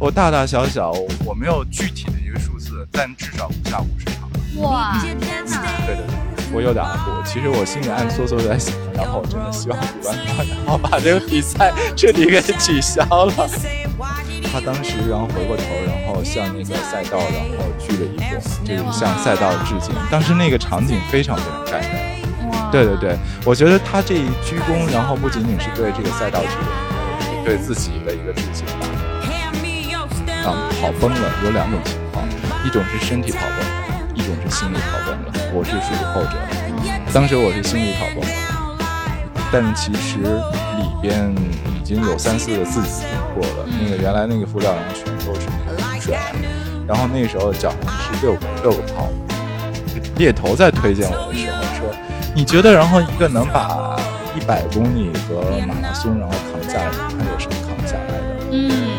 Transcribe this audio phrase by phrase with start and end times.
[0.00, 0.92] 我大大小小
[1.24, 4.30] 我没有具体的一个数字，但至少不下五十场。
[4.62, 7.20] 哇，对对对，我有点多。
[7.26, 13.34] 其实我心里暗搓搓在想，然后我真的希望主办方然后把这个比赛彻底给取消了。
[14.52, 19.92] 他当时然后回过头，然后向那个赛道然后鞠了一躬，就是向赛道致敬。
[20.12, 22.70] 当时那个场景非常非常感人。
[22.70, 26.62] 对对对，我觉得他这一鞠躬，然后不仅仅是对这个赛道鞠躬，
[27.10, 28.87] 也是对自己的一个致敬吧。
[30.80, 32.24] 跑崩了有两种情况，
[32.64, 35.32] 一种是身体跑崩了，一种是心理跑崩了。
[35.52, 36.36] 我是属于后者，
[37.12, 38.30] 当时我是心理跑崩了，
[39.50, 40.18] 但其实
[40.76, 41.34] 里边
[41.74, 43.66] 已经有三四个自己过了。
[43.66, 46.16] 那个原来那个辅导员全都是那个水，
[46.86, 49.08] 然后那时候脚上是六个六个泡。
[50.16, 51.94] 猎头在推荐我的时候说。
[52.34, 53.96] 你觉得，然后一个能把
[54.36, 58.46] 一百公里和马拉松然后扛下来的，他有什么扛不下来的？
[58.50, 58.97] 嗯，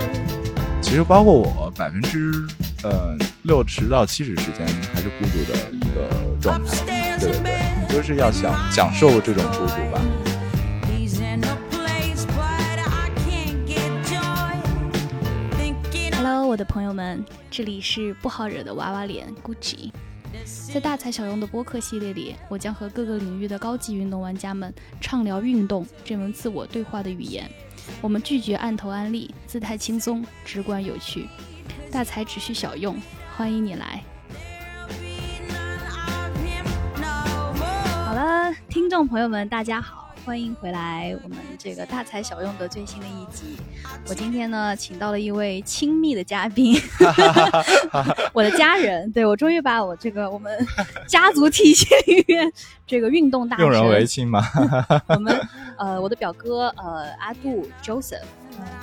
[0.89, 2.33] 其实包括我，百分之
[2.81, 6.09] 呃六十到七十时间还是孤独的一个
[6.41, 6.83] 状态。
[6.83, 10.01] 对对对，你就是要想享受这种孤独吧。
[16.15, 19.91] Hello，我的朋友们，这里是不好惹的娃娃脸 Gucci。
[20.73, 27.47] 在大材小用的播客系列里，我将和各个领域的高级运动玩家们畅聊运动这门自我对话的语言。
[28.01, 31.27] 我们拒绝案头安利，姿态轻松，直观有趣。
[31.91, 32.99] 大材只需小用，
[33.35, 34.03] 欢迎你来。
[38.05, 40.08] 好了，听众朋友们，大家好。
[40.25, 43.57] 欢迎回来，我们这个大材小用的最新的一集。
[44.07, 46.79] 我今天呢，请到了一位亲密的嘉宾，
[48.33, 49.11] 我的家人。
[49.11, 50.51] 对我终于把我这个我们
[51.07, 52.51] 家族体系里面
[52.85, 54.43] 这个运动大用人为亲嘛？
[55.09, 55.35] 我们
[55.77, 58.21] 呃，我的表哥呃，阿杜 Joseph。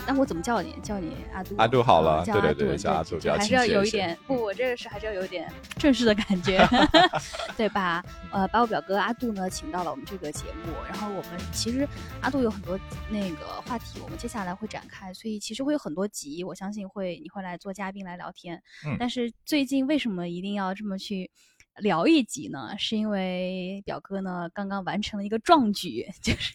[0.07, 0.73] 那我怎么叫你？
[0.83, 1.55] 叫你阿杜。
[1.57, 6.67] 阿杜好了，对对对，叫阿杜，还是要有一点不，我这个是还是要有一点正式的感觉，
[7.57, 8.05] 对吧？
[8.31, 11.89] 呃，把我表哥阿杜呢请到了我们这个节目，然后我们其实
[12.21, 12.79] 阿杜有很多
[13.11, 18.63] 那个话题，我们接下来会展开，所以其实会有很多集，我相信会你会来做嘉宾来聊天。
[18.87, 18.97] 嗯。
[18.99, 21.31] 但是最近为什么一定要这么去？
[21.79, 26.55] 聊一集呢，是因为表哥呢刚刚完成了一个壮举，就是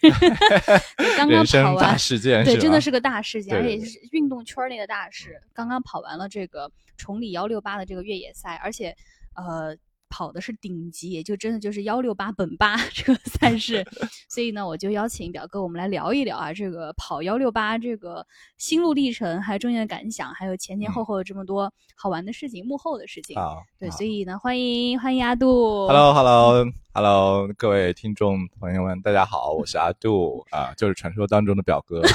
[1.17, 1.97] 刚刚跑完，
[2.43, 5.41] 对，真的是个大事件，而且是运动圈内的大事。
[5.53, 8.95] 刚刚跑完了这个崇礼幺六八的这个越野赛，而且，
[9.35, 9.75] 呃。
[10.11, 13.83] 跑的是顶级，也就真的就是幺六八本八这个赛事，
[14.29, 18.23] 所以呢，我就邀请表哥，我们来聊一聊啊，这个跑幺六八这个
[18.57, 23.35] 心路历程，还有中间的感想，还有前前后后的这么多好玩的事情，幕后的事情。
[23.37, 25.87] 啊，对，所以呢，欢迎欢迎阿杜。
[25.87, 32.01] Hello，Hello，Hello，各位听众朋友们，大家好，我是阿杜啊，就是传说当中的表哥。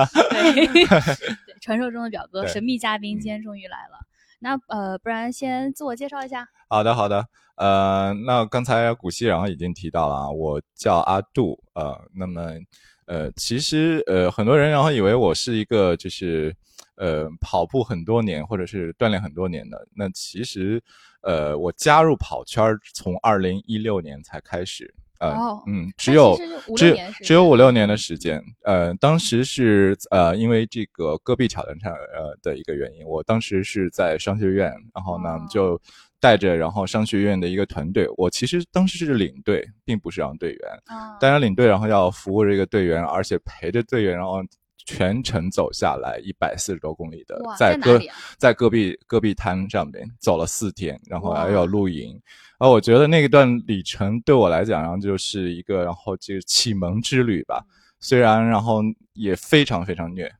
[0.30, 0.86] 对，
[1.60, 3.98] 传说中的表哥，神秘嘉宾今天终于来了。
[4.40, 6.48] 那呃，不然先自我介绍一下。
[6.68, 7.24] 好的，好的。
[7.56, 11.62] 呃，那刚才古希然后已经提到了啊，我叫阿杜。
[11.74, 12.50] 呃，那么
[13.06, 16.54] 呃，其实呃，很多人然后以为我是一个就是
[16.96, 19.86] 呃跑步很多年或者是锻炼很多年的。
[19.94, 20.82] 那其实
[21.22, 24.94] 呃，我加入跑圈从二零一六年才开始。
[25.20, 26.36] 呃，嗯，只有
[26.76, 28.42] 只只有五六年的时间。
[28.64, 35.80] 呃，当时是呃，因为这个戈壁挑战赛呃的一个原因，我当时是在商学院，然后呢就
[36.18, 40.70] 带着然后商学院的一个团队，我其实当时是领队，并不是让队员。
[40.86, 44.42] 啊，当然领队然后要服务这个队员，而且陪着队员，然后
[44.96, 48.00] 全程走下来一百四十多公里的，在戈
[48.36, 52.20] 在戈壁戈壁滩上面走了四天，然后还有露营。
[52.58, 57.64] 啊，我觉得那一段里程对我来讲，然后就是一个，然后就是启蒙之旅吧。
[58.00, 60.30] 虽然然后也非常非常虐，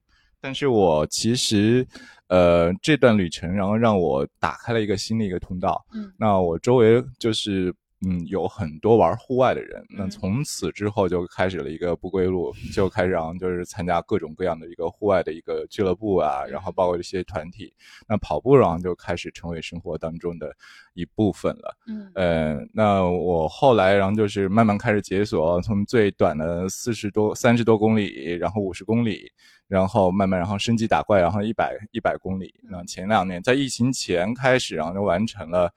[0.41, 1.87] 但是我其实，
[2.29, 5.85] 呃，这段旅程然后让我打开了一个新的一个通道。
[5.95, 7.75] 嗯，那我周围就是。
[8.03, 17.75] 嗯，有很多玩户外的人，那从此之后就开始了一个不归路，就开始然后就是参加各种各样的一个户外的一个俱乐部啊，然后包括一些团体，
[18.09, 20.51] 那跑步然后就开始成为生活当中的
[20.95, 21.77] 一部分了。
[21.89, 29.31] 嗯，呃，那我后来然后就是慢慢开始解锁，从最短的四十多、三十多公里，然后五十公里，
[29.69, 32.55] 然后慢慢然后升级打怪，然后一百一百公里。
[32.63, 35.71] 那前两年在疫情前开始，然后就完成了。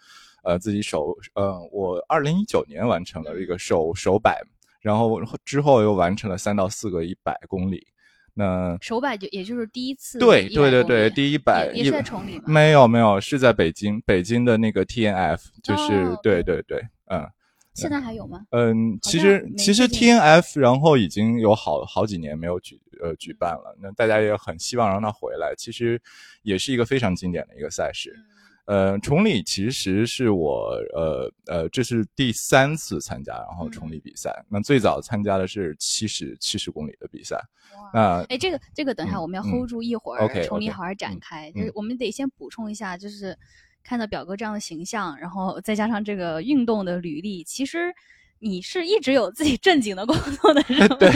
[0.44, 4.42] 呃，自己手，呃，我二零一九年完成了一个手手百，
[4.82, 7.88] 然后之后又完成了三到四个一百公里。
[8.36, 12.44] 那手百就也就是第一次，对对对对，第一百也是在崇礼吗？
[12.48, 16.82] 没有没有，是在北京，北京的那个 T N F，就是对对对，
[17.12, 17.30] 嗯，
[17.76, 18.42] 现在还有吗？
[18.50, 25.54] 嗯，其实其实 T N F 然后已经有好好几年没有举呃举办了，那大家也很希望让它回来。
[25.56, 26.02] 其实
[26.42, 28.14] 也是一个非常经典的一个赛事。
[28.66, 34.46] 呃，崇礼其实是我呃呃，这是第三次参加，然后崇礼比赛。
[34.50, 37.42] 那最早参加的是七十七十公里的比赛。
[37.94, 41.52] 那哎，这个这个等一下我们要 hold 住一会儿，崇礼好好展开。
[41.52, 43.38] 就是我们得先补充一下，就是
[43.84, 47.94] 看到表哥这样的形象，然后再加上这个运动的履历，其实。
[48.44, 51.10] 你是一直有自己正经的工作的人， 对，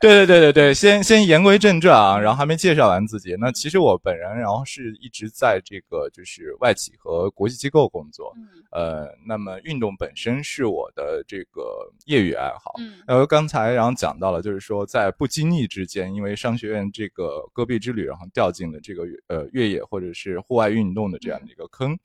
[0.00, 3.34] 对对对对对，先先言归正传啊，然后还没介绍完自己。
[3.40, 8.32] 那其实我本人，然后是一直在这个就是外企和国际机构工作，
[8.70, 12.74] 呃，那么运动本身是我的这个业余爱好。
[12.78, 21.98] 嗯，然后刚才然后讲到了，就是说在不经意之间，因为商学院这个戈壁之旅，然后掉进了这个呃越野或者是户外运动的这样的一个坑。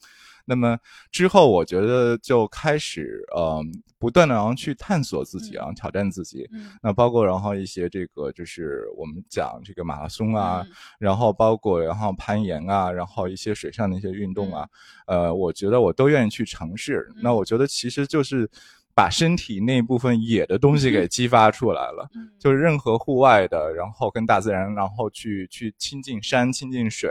[0.46, 0.78] 那么
[1.12, 3.64] 之后，我觉得就开始呃，
[3.98, 6.48] 不断的然后去探索自己啊，挑战自己。
[6.52, 10.66] 嗯，那包括然后一些这个就是我们讲这个马拉松啊，
[11.00, 14.68] 然后包括然后攀岩啊，然后一些水上的一些运动啊，
[15.08, 17.08] 呃，我觉得我都愿意去尝试。
[17.22, 18.50] 那我觉得其实就是
[18.94, 22.10] 把身体那部分野的东西给激发出来了。
[22.16, 27.10] 嗯，就是任何户外的，然后跟大自然，然后去去亲近山、亲近水。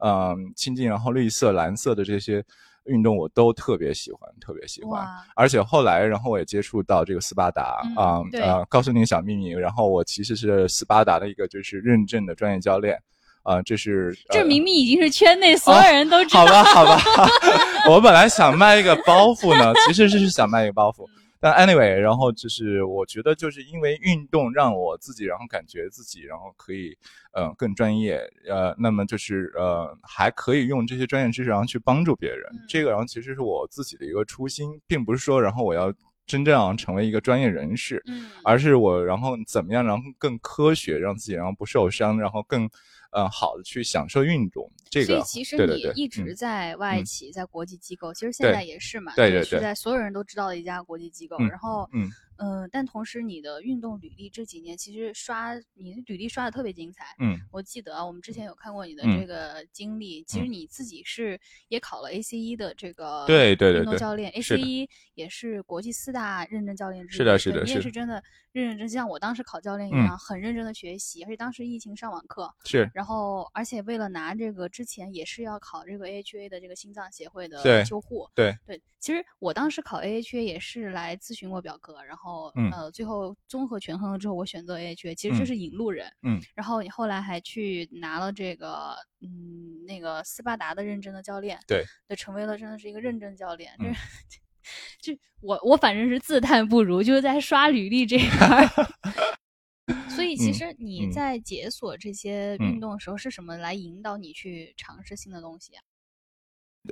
[0.00, 2.44] 嗯，亲近然后绿色、蓝色的这些
[2.84, 5.06] 运动我都特别喜欢，特别喜欢。
[5.34, 12.96] 而且后来，然后我也接触到这个斯巴达啊，呃，告诉你个小秘密，然后我其实是斯巴达的一个就是认证的专业教练，
[13.42, 16.46] 啊，这是这明明已经是圈内所有人都知道。
[16.46, 17.30] 好吧，好吧，
[17.90, 21.06] 我本来想卖一个包袱呢，其实是想卖一个包袱。
[21.48, 26.98] 但 anyway，然后就是我觉得就是因为运动让我自己，然后感觉自己，然后可以，
[27.32, 32.42] 呃，更专业，呃，那么就是呃，还可以用这些专业知识，然后去帮助别人。
[32.68, 35.94] 这个然后其实是我自己的一个初心，并不是说然后我要
[36.26, 42.68] 真正成为一个专业人士，嗯，而是我然后怎么样，然后更科学，让自己然后不受伤，然后更。
[43.10, 45.06] 嗯，好的，去享受运动，这个。
[45.06, 51.38] 所以其实你一直在外企，在国际机构，其实现在也是嘛，对对对，是在所有人都知道的一家国际机构。
[51.38, 57.14] 然后，嗯嗯，但同时你的运动履历这几年其实刷你的履历刷的特别精彩。
[57.18, 61.38] 嗯，我记得啊，我们之前有看过你的这个经历，其实你自己是
[61.68, 67.18] 也考了 ACE 的这个对对对运动教练，ACE 也是国际四大认证教练之一。
[67.18, 68.22] 是的，是的，你也是真的
[68.52, 72.90] 认认真，像我当时考教练一样，很认真的学习，而且当时疫情上网课是。
[72.94, 78.28] 然后，而且为了拿这个，之前也是要考这个 AHA 的这个心脏协会的救护。
[78.34, 82.25] 对对，其实我当时考 AHA 也是来咨询过表哥，然后
[82.72, 85.14] 呃，最后综合权衡了之后，我选择 AHA。
[85.14, 86.12] 其实这是引路人。
[86.22, 86.40] 嗯。
[86.54, 91.58] 然后你后来还去拿了这个，嗯，那个斯巴达的认证的教练。
[91.66, 91.84] 对。
[92.08, 93.72] 就，成为了真的是一个认证教练。
[93.78, 93.92] 这，
[95.14, 98.66] 就我我反正是自叹不如，就是在刷履历这一块。
[100.08, 105.82] 所以，其实你在解锁这些运动的时候，是什么来引导你去尝试新的东西啊？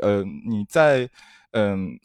[0.03, 1.09] 呃，你在
[1.55, 1.99] 嗯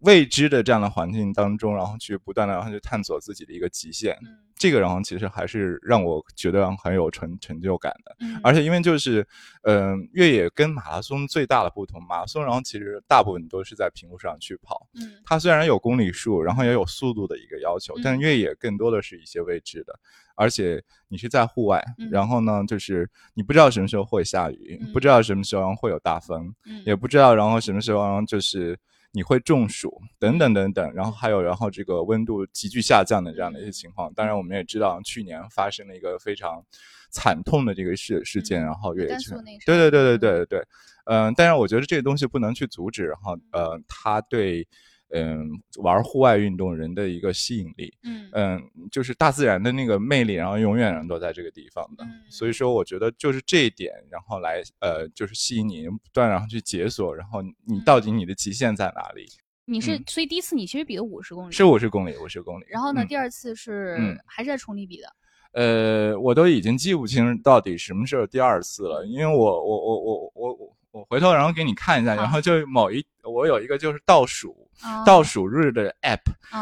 [0.00, 4.16] 未知的这样的环境当中，然后去不断的然后去探索自己的一个极限。
[4.58, 9.26] 这个然后其实还是让我觉得很有成成就感的，而且因为就是，
[9.64, 19.92] 嗯，越野跟马拉松最大的不同，马拉松然后其实大部分都是在平路上去跑，嗯，它虽然有公里数，然后也有速度的一个要求，但越野更多的是一些未知的，
[20.36, 26.50] 而且你是在户外，然后呢，就是你不知道什么时候会下雨，不知道什么时候会有大风，
[26.86, 28.78] 也不知道然后什么时候就是。
[29.16, 34.12] 你会中暑等等等等，然后还有然后这个温度急剧下降的这样的一些情况。
[34.12, 36.62] 当然，我们也知道去年发生了一个非常
[37.10, 40.66] 惨痛的这个事事件，然后越野圈，对对对对对对对，
[41.06, 44.68] 嗯，但是我觉得这个东西不能去阻止，然后呃，它对。
[45.10, 45.48] 嗯，
[45.78, 52.04] 玩户外运动人的一个吸引力，嗯嗯，就是大自然的那个魅力，然后永远都在这个地方的。
[52.28, 59.26] 所以说，我觉得就是这一点，然后来呃，就是吸引你不断然后去解锁，然后你到底你的极限在哪里？
[59.68, 62.64] 你是所以第一次你其实比了五十公里，是五十公里，五十公里。
[62.68, 65.08] 然后呢，第二次是还是在崇礼比的。
[65.52, 74.66] 呃，我都已经记不清到底什么时候第二次了，因为我我我我我我我回头然后给你看一下，然后就某一我有一个就是倒数。
[75.06, 76.20] 倒数日的 app，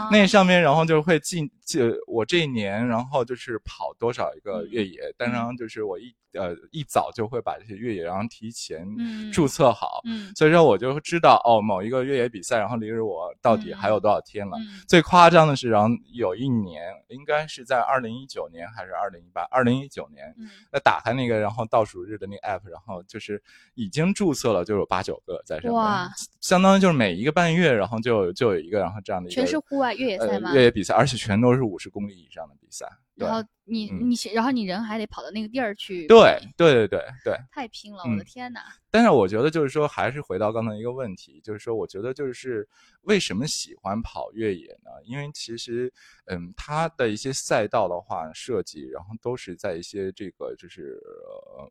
[0.09, 6.15] 那上面然后就会记记我这一年，然后就是跑多少一个越野，当然就是我一。
[6.35, 8.85] 呃，一早就会把这些越野，然后提前
[9.33, 14.59] 注册好，嗯，所以说我就知道哦，某一个越野比赛，然后离着我到底还有多少天了。
[14.89, 19.43] 最夸张的是，然后有一年，应该是在二零一九年还是二零一八？
[19.43, 20.35] 二零一九年，
[20.73, 23.41] 那打开那个然后倒数日的那个 app，然后就是
[23.75, 25.81] 已经注册了就有八九个在上面，
[26.55, 30.55] 相当于就是每一个半月，然后就就有一个然后这样的一个全是户外越野赛呃吗？
[30.55, 32.87] 越野比赛，而且全都是五十公里以上的比赛。
[33.17, 38.03] 对然后你嗯你然后你人还得跑到那个地儿去，对，对对对对，太拼了！
[38.07, 38.61] 嗯我的天哪！
[38.91, 42.69] 但是我觉得就是说，还是回到刚才一个问题，就是说，我觉得就是
[43.03, 44.91] 为什么喜欢跑越野呢？
[45.05, 45.93] 因为其实，
[46.27, 51.01] 嗯，它的一些赛道的话设计，然后都是在一些这个就是
[51.59, 51.71] 呃。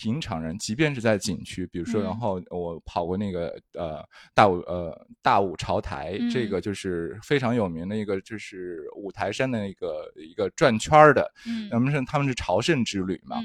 [0.00, 2.04] 平常人，即便是在景区，比如说，嗯。
[2.04, 4.02] 然后我跑过那个呃
[4.34, 6.48] 大武呃大武朝台，这嗯。
[6.48, 11.68] 个就是非常有名的一个，就是五台山的一个一个转圈儿的，嗯。
[11.70, 13.36] 他们是他们是朝圣之旅嘛，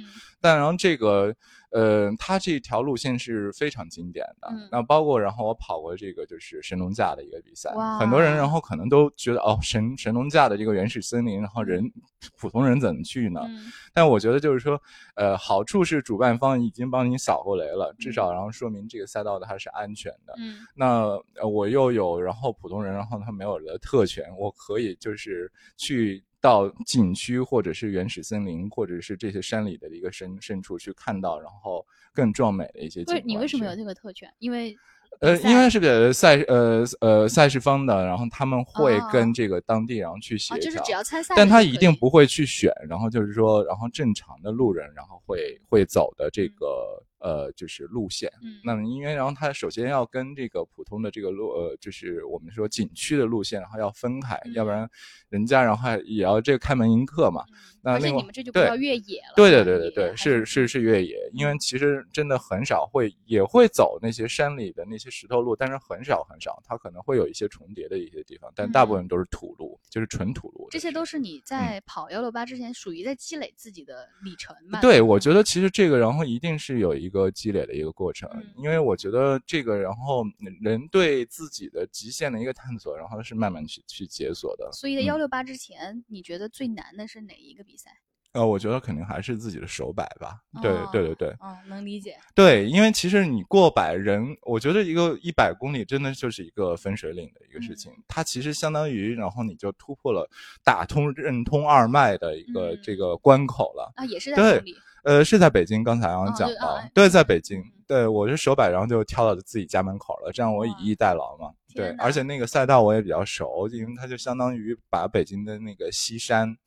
[0.46, 1.36] 嗯但然后这个，
[1.72, 4.48] 呃，它这条路线是非常经典的。
[4.52, 11.92] 嗯那包括然后我跑过这个就是神农架的一个比赛，很多人然后可能都觉得哦，神神农架的这个原始森林，然后人
[12.38, 13.42] 普通人怎么去呢？
[13.48, 14.80] 嗯但我觉得就是说，
[15.16, 20.36] 呃，好处是主办方已经帮你扫过雷了，至少然后说明这个赛道它是安全的。
[20.38, 21.08] 嗯那
[21.40, 31.84] 呃我又有，然后普通人，然后他没有的特权，我可以就是去到景区或者是原始森林，或者是这些山里的一个深深处去看到，然后
[32.14, 33.22] 更壮美的一些景观。
[33.26, 34.32] 你为什么有这个特权？
[34.38, 34.78] 因为
[35.22, 48.32] 呃，因为是个赛呃呃赛事方的，然后他们会哦跟这个当地然后去协啊，调，就是只要参赛但他一定不会去选，然后就是说，然后正常的路人，然后会会走的这个呃就是路线。
[48.44, 54.88] 嗯，那么因为然后它首先要跟这个普通的这个路呃就是我们说景区的路线，然后要分开，嗯要不然
[55.30, 57.44] 人家然后还也要这个开门迎客嘛。
[57.82, 74.82] 那另外你们这就不对叫越野了，对对对对对，是是是越野，因为其实真的很少会也会走那些山里的那些石头路，但是很少很少，它可能会有一些重叠的一些地方，但大部分都是土路，就是纯土路这些都是嗯你在跑幺六八之前属于在积累自己的里程嘛？
[74.82, 80.24] 对，我觉得其实这个，然后一定是有一个积累的一个过程，嗯因为我觉得这个，然后
[80.62, 84.70] 人对自己的极限的一个探索，然后是慢慢去去解锁的。
[84.74, 87.92] 所以在嗯幺六八之前，你觉得最难的是哪一个比赛？
[88.36, 90.38] 呃，我觉得肯定还是自己的手摆吧。
[90.62, 92.18] 对哦对对对哦，能理解。
[92.36, 100.30] 对，因为其实你过百人，我觉得一个一百公里真的就是一个分水岭的一个事情，嗯它其实相当于，然后你就突破了
[100.64, 103.92] 打通任通二脉的一个、嗯这个关口了。
[103.96, 104.76] 啊，也是在对崇礼。
[105.06, 111.52] 呃，是在北京，刚才刚哦刚讲到，对在北京嗯，对我是手摆，然后就跳到自己家门口了，这样我以逸待劳嘛。
[111.76, 116.58] 对而且那个赛道我也比较熟，因为它就相当于把北京的那个西山，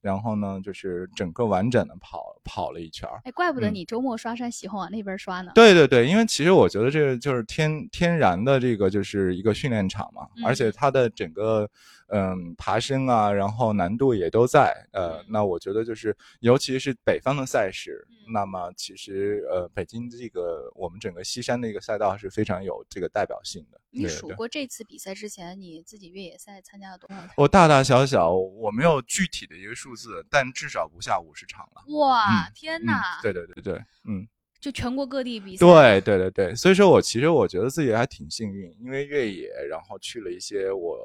[0.00, 3.20] 然后呢，就是整个完整的跑跑了一圈儿。
[3.24, 5.52] 哎，怪不得嗯你周末刷山喜欢往那边刷呢。
[5.54, 11.68] 对对对，因为其实我觉得这个就是天天然的这个就是一个训练场嘛，而且嗯它的整个
[12.08, 14.86] 嗯爬升啊，然后难度也都在。
[14.92, 23.80] 呃嗯，那我觉得就是尤其是北方的赛事，嗯那么其实呃北京这个我们整个西山的一个赛道是非常有这个代表性的。
[23.90, 27.30] 你数过这次比赛之前，你自己越野赛参加了多少场？
[27.36, 31.96] 我大大小小我没有具体的一个数字，但至少不下五十场了。
[31.96, 33.74] 哇，天哪！，对对对对，
[34.08, 34.26] 嗯。
[34.58, 35.64] 就全国各地比赛。
[35.64, 40.98] 对对对对，所以说我其实我觉得自己还挺幸运，因为越野，然后去了一些我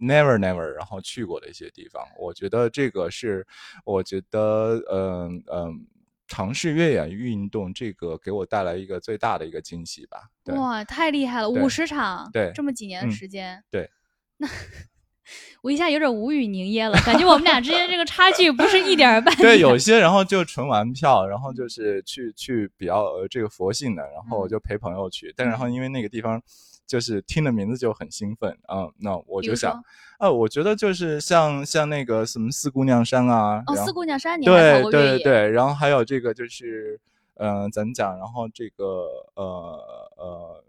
[0.00, 3.46] never never 然后去过的一些地方，我觉得这个是，
[3.84, 5.86] 我觉得嗯嗯。
[6.26, 10.22] 尝试越野运动，这个给我带来一个最大的一个惊喜吧。
[10.44, 11.48] 哇，太厉害了！
[11.50, 13.90] 五十场，对这么几年的嗯时间，对，
[14.38, 14.48] 那
[15.62, 19.48] 我一下有点无语凝噎了，感觉我们俩之间这个差距不是一点儿半点。
[19.48, 26.40] 对，有 些然后就纯玩票，然后就是去去比较呃这个佛性的，然后就陪朋友去，但然后因为那个地方
[26.86, 29.82] 就是听的名字就很兴奋啊、那我就想说，
[30.18, 34.90] 啊，我觉得就是像像那个什么四姑娘山啊，哦，四姑娘山你还对？
[34.90, 37.00] 对对，然后还有这个就是，
[37.36, 39.80] 嗯、咱们讲，然后这个呃
[40.18, 40.64] 呃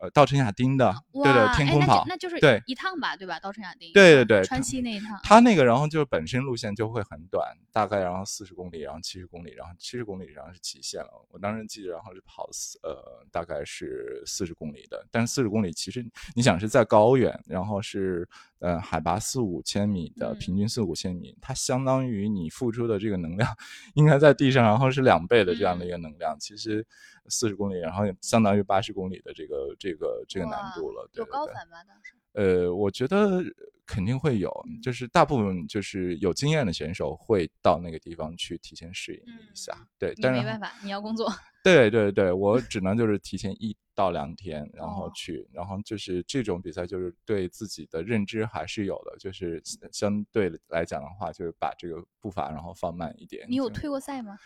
[0.00, 3.38] 呃稻城亚丁的，对对，哇，哎那就天空跑，那就是对一趟吧，对吧？
[3.38, 11.10] 稻城亚丁，对对对川西那一趟，它那个然后就是本身路线就会很短，大概然后四十公里，然后七十公里，然后七十公里然后是极限了。
[11.30, 16.04] 我当时记得然后是跑四呃大概是四十公里的，但是四十公里其实
[16.34, 18.26] 你想是在高原，然后是
[18.60, 23.54] 呃海拔四五千米的，嗯平均四五千米，它相当于你付出的这个能量
[23.94, 26.86] 应该在地上然后是两倍的这样的一个能量，其实
[27.30, 31.30] 四十公里然后相当于八十公里的这个这个这个难度了，对有。
[31.30, 31.82] 高反吗？
[31.84, 32.14] 当时？
[32.32, 33.42] 呃，我觉得
[33.84, 41.28] 肯定会有，嗯就是大部分就是有经验的选手会到那个地方去提前适应一下，嗯对，但是没办法，你要工作。
[41.64, 49.60] 对对对，我只能就是提前一到两天，然后哦去，然后就是这种比赛，就是对自己的认知还是有的，就是
[49.92, 53.44] 相对来讲的话，就是把这个步伐然后放慢一点。
[53.48, 54.38] 你有退过赛吗？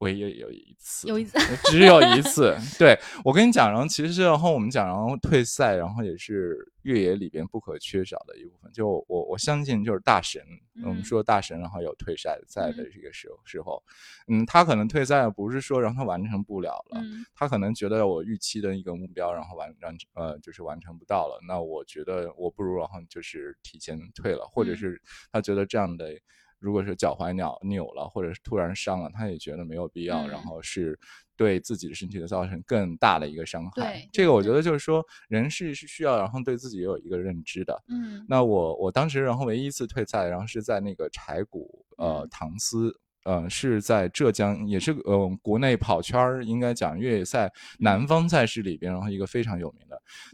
[0.00, 1.38] 唯一有一次，有一次，
[1.70, 2.56] 只有一次。
[2.78, 8.72] 对我跟你讲，然后其实然后我们讲，然后退赛，然后也是越野里边不可缺少的一部分。
[8.72, 10.42] 就我我相信，就是大神，
[10.84, 13.82] 我们说大神，然后有退赛赛的这个时候时候，
[14.26, 17.02] 嗯，他可能退赛不是说让他完成不了了，
[17.34, 26.18] 他可能觉得我预期的一个目标，然后完完呃就是完成不到了，那我觉得我不如然后就是提前退了，或者是他觉得这样的。
[26.60, 30.96] 如果是脚踝扭扭了，或者是突然伤了，他也觉得没有必要，然后是
[31.36, 34.08] 对自己的身体的造成更大的一个伤害。
[34.12, 37.82] 这个我觉得就是说，人是是需要然后对自己也有一个认知的。
[37.88, 42.94] 嗯，那我我当时然后唯一一次退赛，然后是在那个柴谷呃唐斯。
[43.24, 49.89] 呃，是在浙江，也是呃国内跑圈儿应该讲越野赛南方赛事里边，然后一个非常有名的。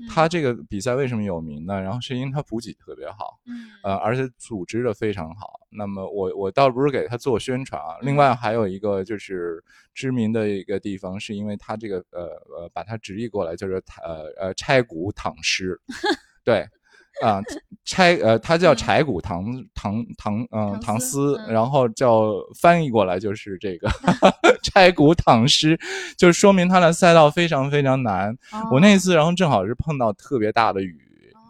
[0.09, 1.80] 他这个比赛为什么有名呢？
[1.80, 5.61] 然后是因为他补给特别好，嗯，呃，而且组织的非常好。
[5.71, 7.97] 那么我我倒不是给他做宣传啊。
[8.02, 9.62] 另外还有一个就是
[9.95, 12.25] 知名的一个地方，是因为他这个呃
[12.56, 15.80] 呃把它直译过来就是呃呃拆骨躺尸，
[16.45, 16.66] 对。
[17.23, 17.40] 啊，
[17.85, 19.44] 拆呃，它叫柴谷唐
[19.75, 21.16] 唐唐嗯唐诗，
[21.49, 23.88] 然后叫翻译过来就是这个
[24.62, 25.78] 柴谷唐诗，
[26.16, 28.37] 就说明它的赛道非常非常难。
[28.70, 31.06] 我那次然后正好是碰到特别大的雨。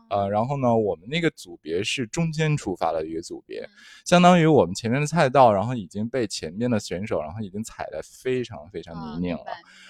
[0.09, 3.69] 呃，然后呢，我们那个组别是中间出发的一个组别，
[4.05, 9.45] 相当于我们前面的赛道，然后已经被前面的选手，然后已经踩得非常非常泥泞了，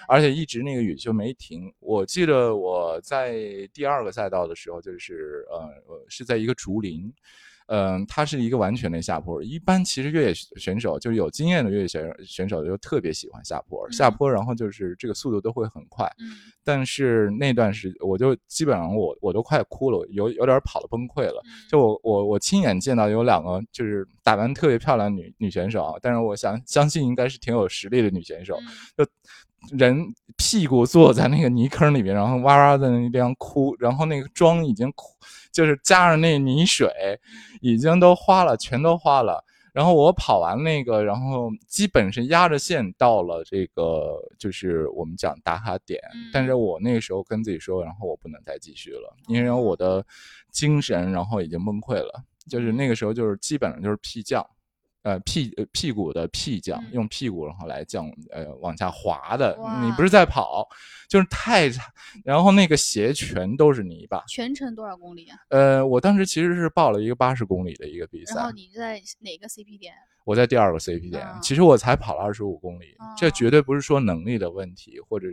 [0.07, 1.73] 而且一直那个雨就没停。
[1.79, 3.35] 我记得我在
[3.73, 5.69] 第二个赛道的时候，就是呃，
[6.07, 7.13] 是在一个竹林。
[7.67, 9.41] 嗯，它是一个完全的下坡。
[9.43, 16.05] 一般其实越野选手就是有经验的越野选选手就特别喜欢下坡，下坡然后就是这个速度都会很快。
[16.19, 21.41] 嗯，但是那段时我就基本上我我都快哭了，有有点跑的崩溃了。
[21.69, 28.57] 就我我我亲眼见到有两个就是打扮特别漂亮女女选手啊，但是我想相信应该是挺有实力的女选手，
[28.97, 29.05] 就。
[29.71, 35.07] 人屁股坐在那个泥坑里面，然后哇哇在那边哭，然后那个妆已经哭，
[35.57, 36.87] 就是加上那泥水，
[37.61, 39.43] 已经都花了，全都花了。
[39.73, 45.99] 然后我跑完那个，然后基本是压着线到了这个，就是我们讲打卡点。
[46.31, 50.05] 但是我那个时候跟自己说，然后我不能再继续了，因为我的
[50.51, 54.47] 精神然后已经崩溃了，就是那个时候就是基本上就是屁降。
[55.03, 59.57] 呃，屁屁股的屁降，用屁股然后来降，呃，往下滑的。
[59.81, 60.67] 你不是在跑，
[61.07, 61.85] 就是太惨。
[62.25, 64.21] 然后那个鞋全都是泥巴。
[64.27, 65.37] 全程多少公里啊？
[65.49, 68.35] 呃，我当时其实是报了一个八十公里的一个比赛。
[68.35, 69.93] 然后你在哪个 CP 点？
[70.25, 71.25] 我在第二个 CP 点。
[71.41, 75.27] 其实我才跑了二十五公里，这绝对不是说能力的问题，或者，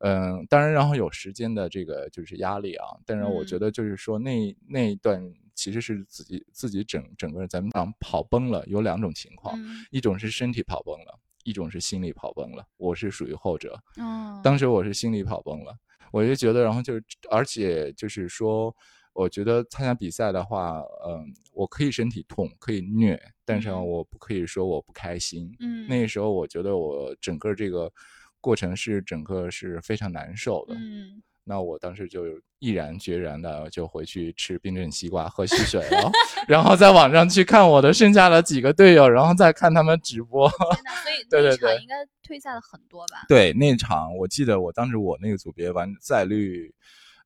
[0.00, 2.88] 嗯，当然，然后有时间的这个就是压力啊。
[3.06, 5.32] 但是我觉得就是说那那一段。
[5.54, 9.58] 其实是自己自己整整个人咱们讲跑崩了，有两种情况，
[9.90, 12.66] 一种是身体跑崩了，一种是心理跑崩了。
[12.76, 13.80] 我是属于后者。
[13.96, 15.76] 哦，当时我是心理跑崩了，
[16.12, 18.74] 我就觉得，然后就是，而且就是说，
[19.12, 25.54] 我觉得参加比赛的话，嗯，我可以身体痛，可以虐，但是我不可以说我不开心。
[25.60, 27.92] 嗯，那时候我觉得我整个这个
[28.40, 30.74] 过程是整个是非常难受的。
[30.74, 31.22] 嗯。
[31.44, 32.24] 那我当时就
[32.58, 36.10] 毅然决然的就回去吃冰镇西瓜喝汽水了，
[36.48, 40.48] 然后在网上去看我的剩下的几个队友，然后再看他们直播。
[40.50, 40.58] 所
[41.12, 43.24] 以那场应该退赛了很多吧？
[43.28, 46.74] 对，那场我记得我当时我那个组别完赛率。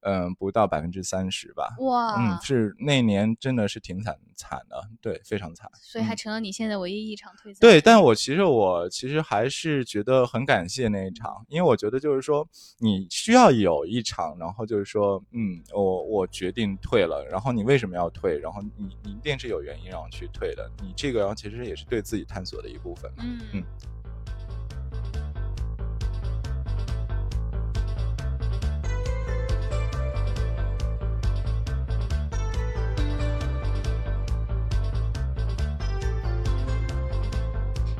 [0.00, 1.74] 嗯，不到百分之三十吧。
[1.80, 5.68] 哇，嗯，是那年真的是挺惨惨的，对，非常惨。
[5.80, 7.58] 所以还成了你现在唯一一场退赛。
[7.61, 12.46] 对，但我其实我其实还是觉得很感谢那一场，因为我觉得就是说
[12.78, 18.38] 你需要有一场，然后就是说，嗯，我我决定退了，然后你为什么要退？
[18.38, 18.70] 然后你
[19.02, 23.24] 你一定是有原因让我去退的，你这个然后其实也是对自己探索的一部分嘛。
[23.24, 23.64] 嗯嗯。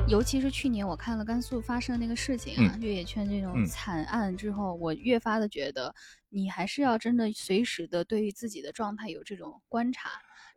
[0.09, 5.93] 尤其是去年我看了甘肃发生的那个事情啊，越野圈这种惨案之后，我越发的觉得，
[6.29, 10.09] 你还是要真的随时的对于自己的状态有这种观察。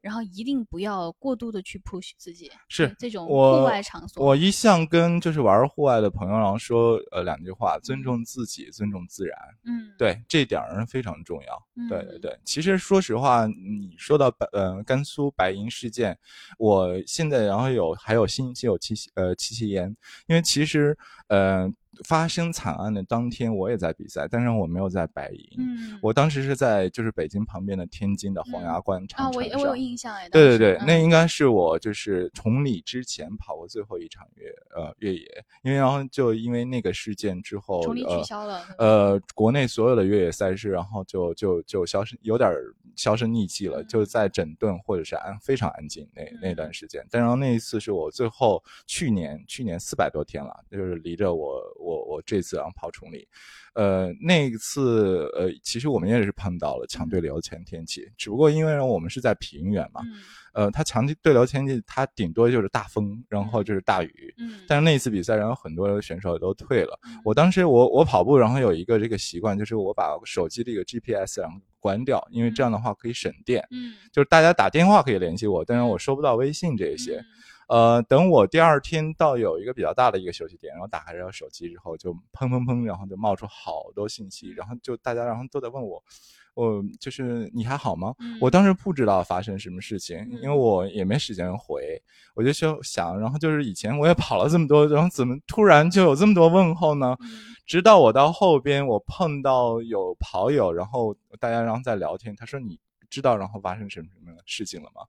[0.02, 4.26] 然后一定不要过度的去 push 自己，是这种户外场所。
[4.26, 9.38] 我一向跟就是玩户外的朋友，然后说呃两句话：尊重自己，尊重自然。
[9.64, 11.62] 嗯，对，这点儿非常重要。
[11.88, 16.18] 对对对，其实说实话，你说到白呃甘肃白银事件，
[16.58, 21.72] 我现在然后有还有心心有戚戚呃戚戚焉，因为其实呃
[22.04, 25.48] 发生惨案的当天，我也在比赛，但是我没有在白银。
[25.58, 29.56] 嗯，我当时是在就是北京旁边的天津的黄崖关长啊，城上。
[29.56, 30.28] 我我有印象哎。
[30.30, 38.62] 对对对，那应该是我就是崇礼之前跑过最后一场越呃越野，因为然后就因为那个事件之后，崇礼取呃消了。
[38.78, 47.04] 呃，国内所有的越野赛事，然后就就就消声有点儿销声匿迹了，嗯就在整顿或者是安非常安静那那嗯段时间。
[47.10, 53.26] 但然后那一次是我最后去年去年四百多天了，就是离着我我我这次然后跑崇礼，
[53.74, 60.12] 呃，那一次呃，其实我们也是碰到了强对流前天气，只不过因为我们是在平原嘛，嗯
[60.54, 64.34] 呃，它强对流天气它顶多就是大风，然后就是大雨。
[64.38, 66.98] 嗯，但是那一次比赛，然后很多选手都退了。
[67.04, 73.66] 嗯我当时我我跑步，然后有一个这个习惯，就是我把手机这个 GPS 然后关掉，因为这样的话可以省电。
[73.70, 77.16] 嗯就是大家打电话可以联系我，但是我收不到微信这一些。
[77.16, 77.24] 嗯
[77.72, 86.04] 呃，等我第二天到有一个比较大的一个休息点，然后打开这个手机之后，就砰砰砰，然后就冒出好多信息，然后就大家然后都在问我，
[86.52, 88.14] 我就是你还好吗？
[88.18, 91.98] 嗯我当时不知道发生什么事情，因为嗯我也没时间回，
[92.34, 97.16] 我就就想，然后就是以前我也跑了这么多，然后怎么突然就有这么多问候呢？
[97.22, 97.30] 嗯
[97.64, 102.78] 直到我到后边，我碰到有跑友，然后大家然后在聊天，他说你
[103.12, 105.02] 知道然后发生什么什么事情了吗？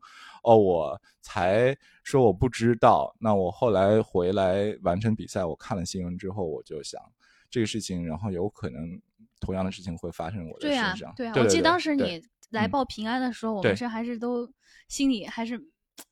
[0.44, 3.16] 哦，我才说我不知道。
[3.18, 7.02] 那我后来回来完成比赛，我看了新闻之后，我就想
[7.50, 9.02] 这个事情，然后有可能
[9.40, 11.14] 同样的事情会发生我的身上。
[11.16, 14.52] 对啊，对我记得当时你来嗯报平安的时候，我们是还是都
[14.90, 15.58] 心里还是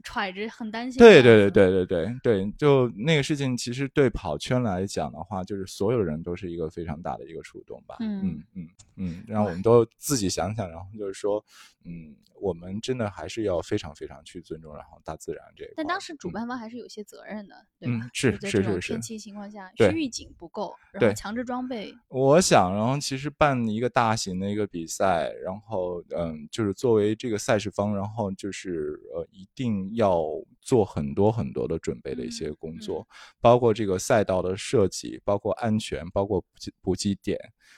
[0.04, 1.00] 揣着很担心。
[1.00, 1.52] 对对对。
[1.52, 7.98] 对对对对，就那个事情，其实对跑圈来讲的话，就是所有人都是一个非常大的一个触动吧。
[8.00, 11.44] 嗯嗯嗯嗯，让我们都自己想想，然后就是说，
[11.84, 15.74] 嗯，我们真的还是要非常非常去尊重，然后大自然这个。
[15.76, 18.06] 但当时主嗯办方还是有些责任的，对吧？
[18.06, 30.24] 嗯是是是是天气情况下，是预警不够，然后强制装备，我想，然后其实办一个大型的一个比赛，然后嗯，就是作为这个赛事方，然后就是呃，一定要
[30.62, 33.08] 做很多很多的准备的一些嗯工作，
[33.40, 37.38] 包括这个赛道的设计，包括安全，包括补给补给点，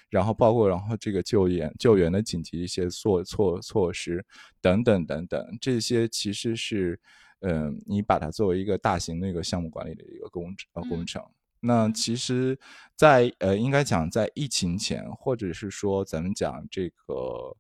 [0.10, 4.26] 然后包括然后这个救援救援的紧急一些措措措施
[4.62, 7.00] 等等等等，这些其实是
[7.46, 11.22] 嗯、你把它作为一个大型的一个项目管理的一个工程呃工嗯程。
[11.60, 12.16] 那嗯其。
[12.16, 12.58] 实
[12.96, 17.54] 在，呃，应该讲在疫情前，或者是说咱们讲这个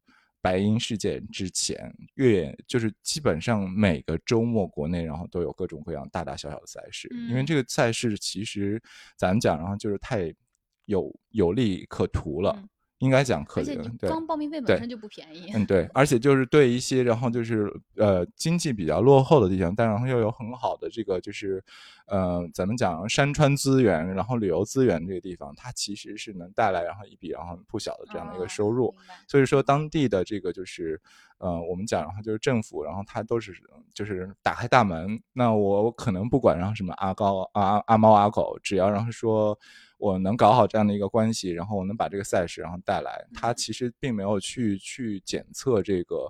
[0.43, 7.45] 白银事件之前，越野就是基本上每个周末国内然后都有各种各样大大小小的赛事，因为嗯。
[7.45, 8.81] 这个赛事其实
[9.15, 10.33] 咱们讲，然后就是太
[10.85, 12.69] 有有利可图了，嗯
[13.03, 14.09] 应该讲可而且你对。
[14.09, 15.51] 光报名费本身就不便宜。
[15.53, 21.63] 嗯，对，而且就是对一些，然后就是呃经济比较落后的地方，但然后又有很好的这个就是，
[22.07, 28.87] 呃，咱们讲山川资源，然后旅游资源这个地方，它其实是能带来然后一笔然后不小的这样的一个收入。
[28.87, 28.93] 哦
[29.27, 30.99] 所以说当地的这个就是，
[31.39, 33.53] 呃，我们讲然后就是政府，然后它都是
[33.93, 39.57] 就是打开大门，那我可能不管然后什么阿高阿阿猫阿狗，只要然后说
[40.03, 46.27] 我能搞好这样的一个关系，然后我能把这个赛事然后带来，它嗯其实并没有去去检测这个。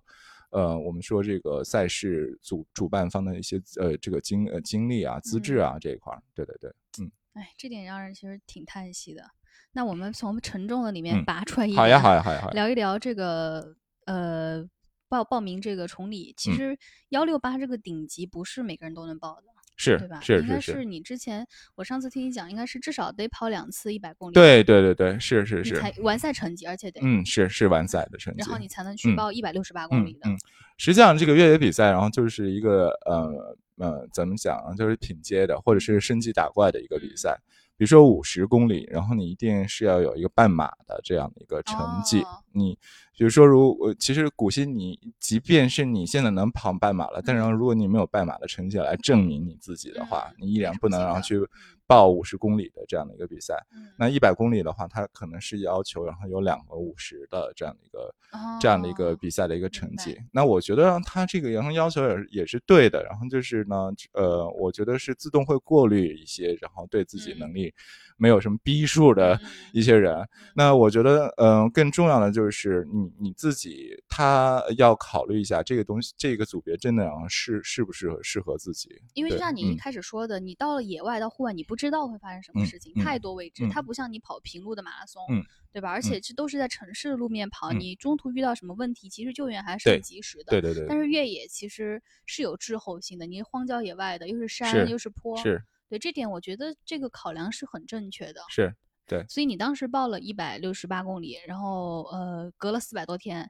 [0.51, 6.69] 呃，我们说这个赛事主主办方的一些呃这个经呃经历啊、资质啊这一块儿，对对对，
[7.01, 9.23] 嗯，哎，这点让人其实挺叹息的。
[9.71, 14.63] 那我们从沉重的里面嗯拔出来一好呀好呀好呀好呀，聊一聊这个呃
[15.09, 16.53] 报报名这个崇礼，其嗯。
[16.53, 16.77] 实
[17.09, 20.19] 幺六八这个顶级不是每个人都能报的，是对吧？
[20.21, 30.29] 是应该是是，你之前我上次听你讲，应该是至少得跑两次一百公里，对对对对，是是是，才完赛成绩，而且得，嗯是是完赛的成绩，然后你才能去嗯报一百六十八公嗯里的。
[30.29, 30.37] 嗯，
[30.77, 37.39] 实际上这个越野比赛，然后就是一个呃呃，怎么讲啊，就是品阶的，或者是升级打怪的一个比赛。
[37.75, 42.21] 比如说五十公里，然后你一定是要有一个半马的这样的一个成绩。
[42.21, 42.77] 哦你
[43.15, 51.39] 比如说如，呃其实古希你即便是你现在能跑半马了，但是如果你没有半马的成绩来证明你自己的话，嗯你依然不能然后去
[51.85, 53.55] 报五十公里的这样的一个比赛。
[53.75, 58.13] 嗯那一百公里的话，它可能是要求然后有两个五十的这样的一个
[58.59, 60.17] 这样的一个哦比赛的一个成绩。
[60.31, 63.03] 那我觉得他这个然后要求也是也是对的。
[63.03, 67.71] 然后就是呢，呃，我觉得是自动会过滤一些，然后对自己嗯能力
[68.17, 70.27] 没有什么逼数的嗯一些人。
[70.55, 79.01] 那我觉得，嗯、更重要的就是你你你自己，他要考虑一下这个东西，这个组别真的适适不适合适合自己。
[79.13, 83.65] 因为就像你一开始说的，你到了野外到户外，你不知道会发生什么嗯事情，嗯太多未知。
[83.65, 85.89] 嗯它不像你跑平路的马拉松，嗯对吧？
[85.89, 90.51] 而且这都是在城市的路面跑，嗯你中途遇到什么问题，其实救援还是很及时的。
[90.51, 98.41] 对对对，但是越野其实是有滞后性的，你荒郊野外的，又是山是又是坡，是对这点我觉得这个考量是很正确的。
[98.49, 98.75] 是。
[99.07, 99.25] 对。
[99.27, 103.49] 所以你当时报了一百六十八公里，然后呃，隔了四百多天，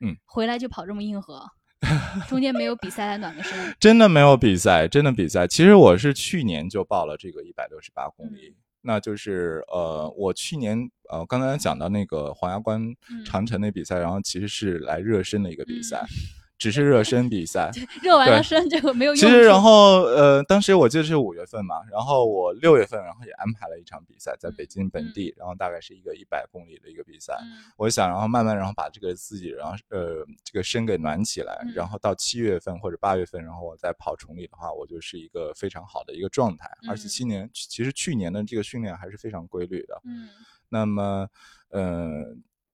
[0.00, 1.44] 嗯，回来就跑这么硬核，
[2.28, 3.52] 中间没有比赛来暖个身。
[3.80, 5.46] 真的没有比赛，真的比赛。
[5.46, 8.54] 其实我是去年就报了这个一百六十八公里，嗯。
[8.86, 13.24] 那就是呃，我去年呃刚才讲到那个黄崖关嗯。
[13.24, 16.12] 长城那比赛，然后其实是来热身的一个比赛，嗯
[16.58, 17.70] 只是热身比赛。
[18.02, 27.36] 热完了身这个没有用其实，然后呃，当时我记得是五月份嘛，然后我六月份，然后也安排了一场比赛，在北京本地，然后大概是一个一百公里的一个比赛。
[27.42, 36.70] 嗯我想，然后慢慢，然后把这个自己，然后呃，这个身给暖起来，嗯然后到七月份或者八月份，然后我再跑崇礼的话，我就是一个非常好的一个状态。
[36.88, 40.00] 而且嗯今年其实去年的这个训练还是非常规律的。
[40.04, 40.28] 嗯
[40.70, 41.28] 那么，
[41.68, 42.24] 呃，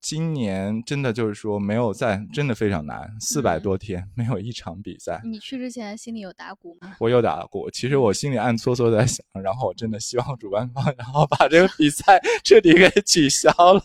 [0.01, 3.61] 今年真的就是说没有在，真的非常难，四百嗯。
[3.61, 5.21] 多天没有一场比赛。
[5.23, 6.95] 你去之前心里有打鼓吗？
[6.99, 13.81] 我有打鼓，其实我心里暗搓搓在想，然后我真的希望主办方，然后把这个比赛 彻底给取消了，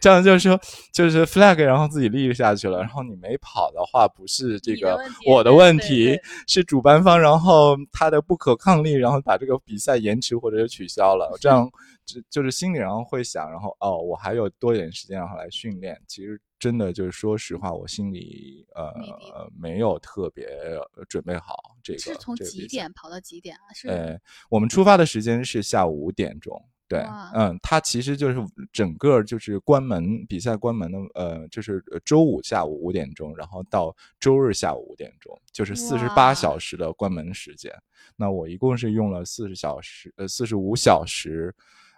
[0.00, 0.60] 这样就是说，
[0.92, 11.70] 就是 flag，然后自己立下去了，然后你没跑的话，不是这个你的问题我的对对问题，是主办方，然后他的不可抗力，然后把这个比赛延迟或者是取消了，这样
[12.04, 16.40] 就就是心里然后会想，然后哦，我还有多一点时间然后来训练，其实。
[16.58, 21.98] 真的就是说实话，我心里呃没有特别呃准备好这个。
[21.98, 23.66] 是从几点跑到几点啊？
[23.74, 24.16] 是呃，
[24.48, 26.64] 我们出发的时间是下午五点钟。
[26.86, 27.00] 对，
[27.34, 28.38] 嗯，它其实就是
[28.72, 37.72] 整个就是关门比赛关门的，呃，就是呃周五下午五点钟，然后到周日下午五点钟，就是四十八小时的关门时间。
[38.14, 41.52] 那我一共是用了四十小时，呃，四十五小时，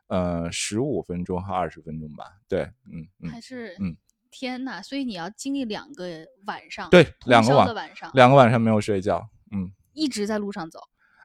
[0.09, 2.25] 呃，十五分钟和二十分钟吧。
[2.49, 2.63] 对，
[2.93, 3.97] 嗯嗯，还是嗯
[4.31, 4.83] 天呐！
[4.83, 10.81] 所以你要经历两个晚上，对两个晚上，两个晚上没有睡觉，嗯，一直在路上走。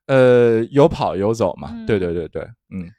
[0.05, 2.93] 呃，有跑有走嘛，对嗯对对对，嗯这，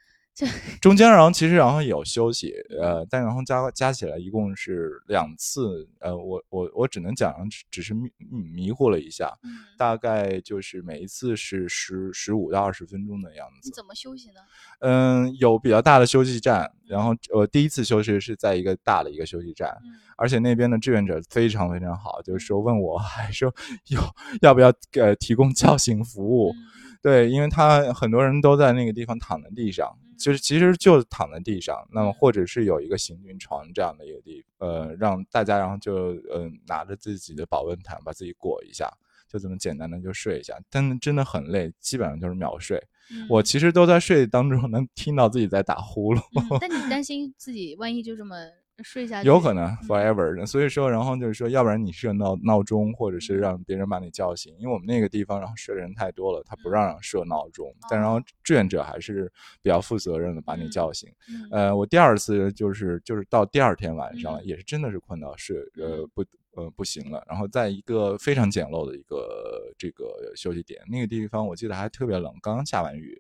[0.80, 14.40] 中间然后其实然后有休息，呃，但然后加加起来一共是两次，呃，我我我只能讲只只是迷嗯迷糊了一下，嗯，大概就是每一次是十十五到二十分钟的样子，你怎么休息呢？
[14.80, 20.00] 嗯，有比较大的休息站，然后我第一次休息是在一个大的一个休息站，嗯。
[20.16, 23.50] 而且那边的志愿者非常非常好，就是说问我还说
[23.88, 23.98] 有
[24.42, 26.56] 要不要呃提供叫醒服务，嗯。
[27.02, 35.94] 对，因为他很多人都在那个地方躺在地上，就是其实就躺在地上，那么或者是有一个行军床这样的一个地，呃，让大家然后就
[36.30, 38.92] 呃拿着自己的保温毯把自己裹一下，
[39.26, 42.80] 就这么简单的就睡一下，但真的很累，基本上就是秒睡。
[43.28, 46.20] 我嗯其实都在睡当中能听到自己在打呼噜。
[46.20, 48.36] 嗯但你担心自己万一就这么
[48.82, 49.26] 睡下去？
[49.28, 49.88] 有可能嗯。
[49.88, 56.72] forever 的，所以说，然后就是说，要不然你设闹闹钟，或者是嗯让别人把你叫醒，因为我们那个地方，然后睡的人太多了，他不嗯。
[56.72, 58.22] 让设闹钟，但然后哦。
[58.42, 59.30] 志愿者还是
[59.62, 61.08] 比较负责任的把你嗯叫醒。
[61.28, 61.48] 嗯。
[61.50, 66.10] 呃，我第二次就是就是到第二天晚上也是真的是困到睡呃嗯。
[66.14, 73.18] 不呃不行了，然后在一个非常简陋的一个这个休息点，那个地方我记得还特别冷，刚刚下完雨，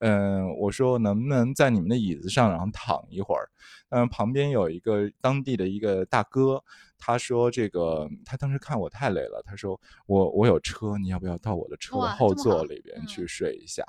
[0.00, 3.48] 嗯、我说能不能在你们的椅子上然后躺一会儿，
[3.90, 6.62] 嗯，旁边有一个当地的一个大哥。
[6.96, 13.84] 他说：“这个，他当时看我太累了，他说我我有车，你要不要到我的车的后座里边嗯去睡一下？”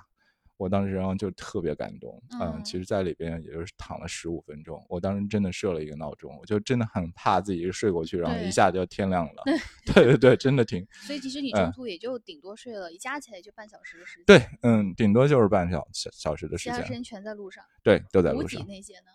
[0.58, 4.84] 我当时然后就特别感动，嗯，嗯其实在里边也就是躺了十五分钟。
[4.88, 9.44] 我当时真的设了一个闹钟，我就真的很怕自己睡过去，然后一下就天亮了。
[9.94, 17.64] 对对对，真的挺所以其实你嗯中途也就顶多睡了，一加起来也就半小时的时间。，对，嗯，顶多就是半小小小时的时间，其他时间全在路上。
[17.84, 18.68] 对，都在补给路上。
[18.68, 19.12] 那些呢？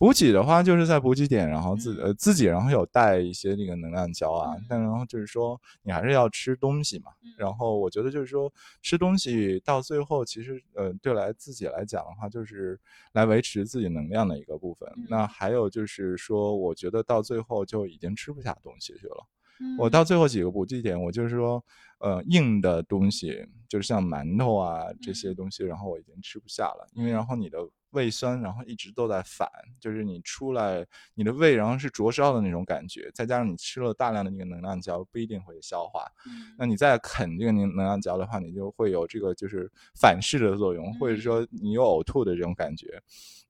[0.00, 2.04] 补给的话，就是在补给点，然后自嗯。
[2.06, 4.64] 呃自己，然后有带一些那个能量胶啊，嗯。
[4.66, 7.12] 但然后就是说你还是要吃东西嘛。
[7.22, 7.28] 嗯。
[7.36, 12.80] 然后我觉得就是说吃东西到最后，其实呃对来自己来讲的话，就是
[13.12, 14.88] 来维持自己能量的一个部分。
[15.10, 15.28] 那嗯。
[15.28, 19.26] 还有就是说，我觉得到最后就已经吃不下东西去了。
[19.60, 21.62] 嗯我到最后几个补给点，我就是说，
[21.98, 25.34] 呃，硬的东西，就是像馒头啊这些嗯。
[25.36, 27.58] 东西，然后我已经吃不下了，因为然后你的
[27.90, 29.48] 胃酸，然后一直都在反，
[29.78, 36.04] 就是你出来，你的胃然后是灼烧的那种感觉，再加上你吃了大量的那个能量胶，不一定会消化。
[36.26, 43.02] 嗯那你再啃这个能能量胶的话，你就会有这个就是反噬的作用，或者嗯说你有呕吐的这种感觉。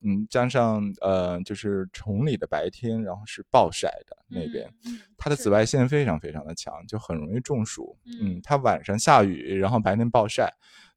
[0.03, 7.95] 嗯，加上呃，就是崇礼的白天，然后是暴晒的那边，嗯嗯它的紫外线非常非常的强，就很容易中暑。
[8.07, 10.51] 嗯嗯，它晚上下雨，然后白天暴晒，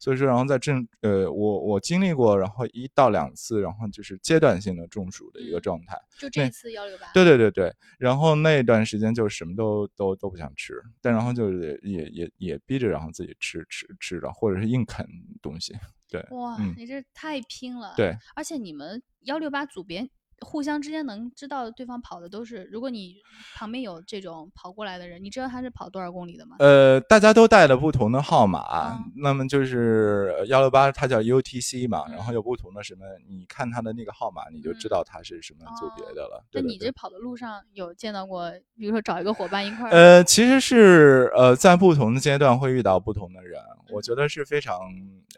[0.03, 5.97] 所以说，然后在正呃，我我经历过，然后一到两次，然后就是阶段性的中暑的一个嗯状态。
[6.19, 7.09] 就这一次幺六八。
[7.13, 15.07] 对对对对，然后那段时间就什么都都都不想吃，但然后就是也也也也逼着然后自己吃吃吃的，或者是硬啃
[15.41, 15.73] 东西。
[16.09, 20.05] 对，哇，嗯你这太拼了。，对，而且你们幺六八组别
[20.43, 23.15] 互相之间能知道对方跑的都是，如果你
[23.55, 26.57] 旁边有这种跑过来的人，你知道他是跑多少公里的吗？
[26.59, 36.43] 呃，大家都带了不同的号码，哦那么就是幺六八，它叫 UTC 嘛，然后嗯有不同的什么，你看他的那个号码，你就知嗯道他是什么组别的了。
[36.51, 39.91] 那你这跑的路上有见到过，比如说找一个伙伴一块儿？
[39.91, 44.79] 呃，其实是呃，在不同的阶段会遇到不同的人，我觉得是非常，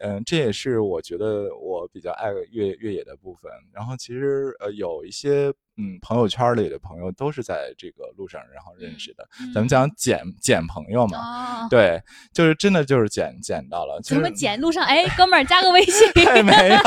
[0.00, 3.50] 嗯、这也是我觉得我比较爱越越野的部分。
[3.72, 9.28] 然后其实呃，有一些嗯朋友圈里的朋友都是在这个路上然后认识的。
[9.52, 14.60] 咱们讲捡捡朋友嘛，哦，对，就是真的就是捡捡到了，怎么就是捡？
[14.60, 16.10] 路上哎，哥们儿加个微信。
[16.24, 16.78] 太没有，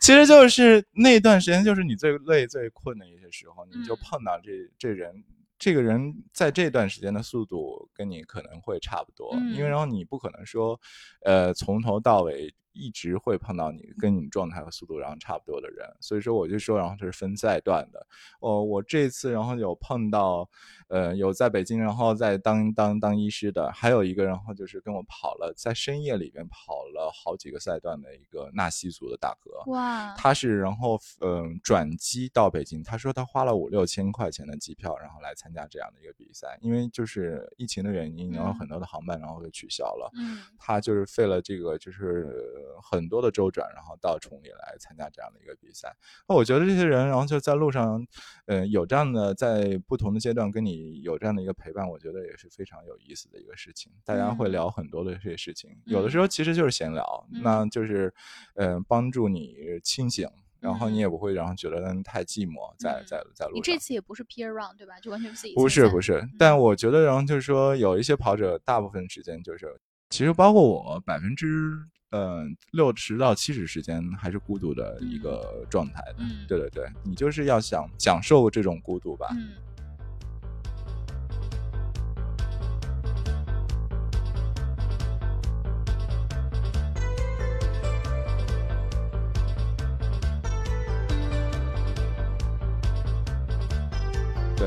[0.00, 5.24] 其实就是那段时间，就是你最累、最困的一些时候，你就嗯碰到这这人，
[5.58, 10.80] 这个人在这段时间的速度跟你可能会差不多，因为嗯然后你不可能说，
[11.24, 18.06] 呃，从头到尾一直会碰到你跟你状态和速度然后差不多的人，所以说我就说，然后这是分赛段的。
[18.40, 20.48] 哦，我这次然后有碰到，
[20.88, 29.70] 呃，有在北京然后在当当当医师的，还有一个然后就是跟我跑了，在深夜里边跑了好几个赛段的一个纳西族的大哥。
[29.70, 38.60] 哇，他是然后嗯、转机到北京，他说他花了五六千块钱的机票，然后来参加这样的一个比赛，因为就是疫情的原因，然后嗯。
[38.60, 40.38] 很多的航班然后给取消了，嗯。
[40.58, 45.94] 他就是费了这个就是呃很多的周转，然后到崇礼来参加这样的一个比赛。
[46.28, 48.06] 那我觉得这些人，然后就在路上，
[48.46, 53.92] 呃，有这样的在不同的阶段跟你有这样的一个陪伴，我觉得也是非常有意思的一个事情。
[54.04, 58.12] 大家会嗯聊很多的这些事情，有的时嗯候其实就是闲聊，那就是
[58.54, 60.28] 呃帮助你清醒。
[60.60, 63.54] 然后你也不会，然后觉得太寂寞，在嗯在在路上。
[63.54, 65.00] 你这次也不是 peer run 对吧？
[65.00, 71.78] 就完全自己不是不是，但嗯我觉得，然后就是说，有一些跑者，大部分时间就是，其实包括我，百分之
[72.10, 76.16] 呃六十到七十时间还是孤独的一嗯个状态的。
[76.18, 79.28] 嗯对对对，你就是要想享受这种孤独吧。
[79.32, 79.52] 嗯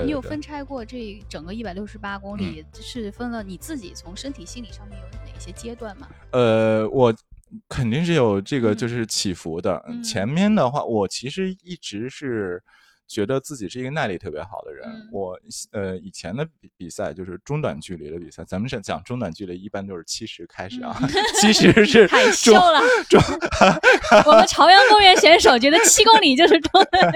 [0.06, 6.08] 你有分拆过这整个一百六十八公嗯里，是分了你自己从身体、心理上面有哪些阶段吗？
[6.32, 7.14] 呃，我
[7.70, 9.84] 肯定是有这个嗯就是起伏的。
[9.88, 12.62] 嗯前面的话，我其实一直是
[13.08, 14.88] 觉得自己是一个耐力特别好的人。
[14.90, 15.40] 嗯我
[15.72, 20.96] 呃以前的比比赛就是中短距离的比赛，咱们是讲中短距离一般都是七十开始啊，
[21.40, 22.82] 其实是嗯太秀了！
[23.10, 23.22] 中
[24.26, 26.72] 我们朝阳公园选手觉得七公里就是中，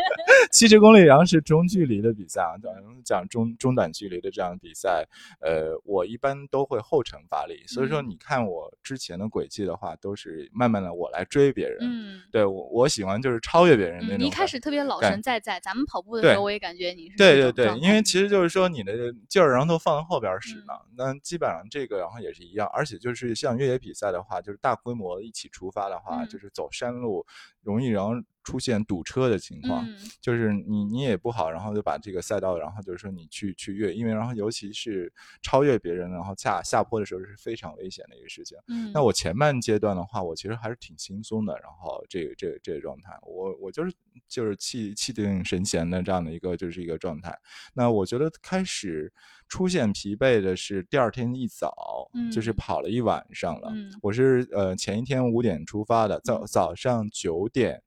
[0.52, 2.72] 七十公里，然后是中距离的比赛啊，讲
[3.04, 5.06] 讲中中短距离的这样的比赛，
[5.42, 12.22] 呃，我一般都会后程发力，所以说嗯你看我之前的轨迹的话，都是慢慢的我来追别人，嗯。
[12.32, 20.74] 对我我喜欢就是超越别人那种嗯，你一开始特别老感神在在，咱们跑步的时候，我也感觉你是对对对，因为其实就是说你的劲儿，然后都放在后边儿使嗯呢。
[20.98, 27.26] 那基本上这个，然后也是一样，而且就是像越野比赛的话，就是大规模一起出发的话，嗯就是走山路，
[27.62, 28.12] 容易然后
[28.48, 29.86] 出现堵车的情况。
[29.86, 38.58] 嗯就是你你也不好，然后就把这个赛道，然后就是说你去去越，因为然后尤其是超越别人，然后下下坡的时候是非常危险的一个事情。
[38.68, 43.94] 嗯，那我前半阶段的话，我其实还是挺轻松的，然后这个这个这个状态，我我就是
[44.28, 47.38] 就是气气定神闲的这样的一个就是一个状态。
[47.74, 49.12] 那我觉得开始
[49.48, 53.70] 出现疲惫的是第二天一早，就是嗯跑了一晚上了。
[53.74, 57.82] 嗯我是呃前一天五点出发的，早早上九点。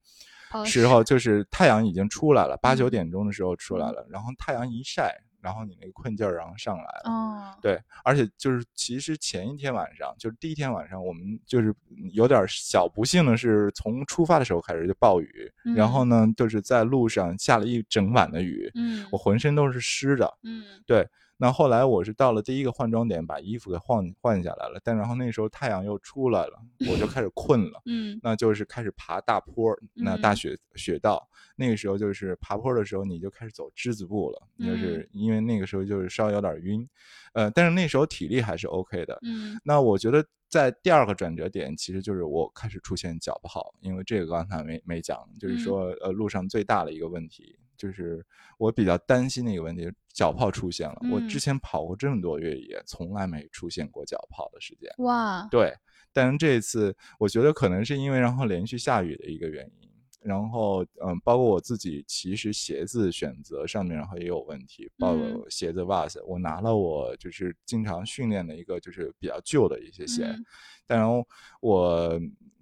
[0.52, 2.90] 哦时候就是太阳已经出来了，八九嗯。
[2.90, 3.94] 点钟的时候出来嗯。
[3.94, 11.74] 了，然后太阳一晒，然后你那个困劲儿然后上来了，哦，对，而且就是其实前一天晚上，就是第一天晚上，我们就是
[12.12, 19.06] 有点儿小不幸的是，从出发的时候开始就暴雨，然后呢，就是在路上下了一整晚的雨，嗯。
[19.10, 20.30] 我浑身都是湿的。
[20.42, 20.64] 嗯。
[20.86, 21.08] 对，
[21.40, 27.80] 那后来我是到了第一个换装点，把衣服给换换下来了，但然后那时候太阳又出来了，我就开始困了。
[27.86, 31.26] 嗯那就是开始爬大坡儿，那大嗯雪雪道，
[31.56, 36.86] 那个时候就是爬坡的时候，你就开始走之字步了，嗯就是因为那个时候就是稍微有点晕，
[37.32, 39.18] 呃，但是那时候体力还是 OK 的。
[39.22, 48.22] 嗯那我觉得在第二个转折点，其实就是我开始出现脚不好，因为这个刚才没没讲，就是嗯说呃路上最大的一个问题，就是
[48.58, 50.98] 我比较担心的一个问题，脚泡出现了。
[51.10, 51.26] 我嗯。
[51.26, 54.92] 之前跑过这么多越野，从来没出现过脚泡的事件。
[54.98, 55.72] 哇，对，
[56.12, 59.88] 但是这一次我觉得可能是因为然后连续下雨的一个原因，
[60.20, 65.32] 然后嗯，包括我自己其实鞋子选择上面然后也有问题，包嗯。
[65.38, 70.44] 括鞋子袜子，我拿了我就是经常训练的一个就是比较旧的一些鞋，嗯。
[70.86, 71.26] 但然后
[71.62, 72.20] 我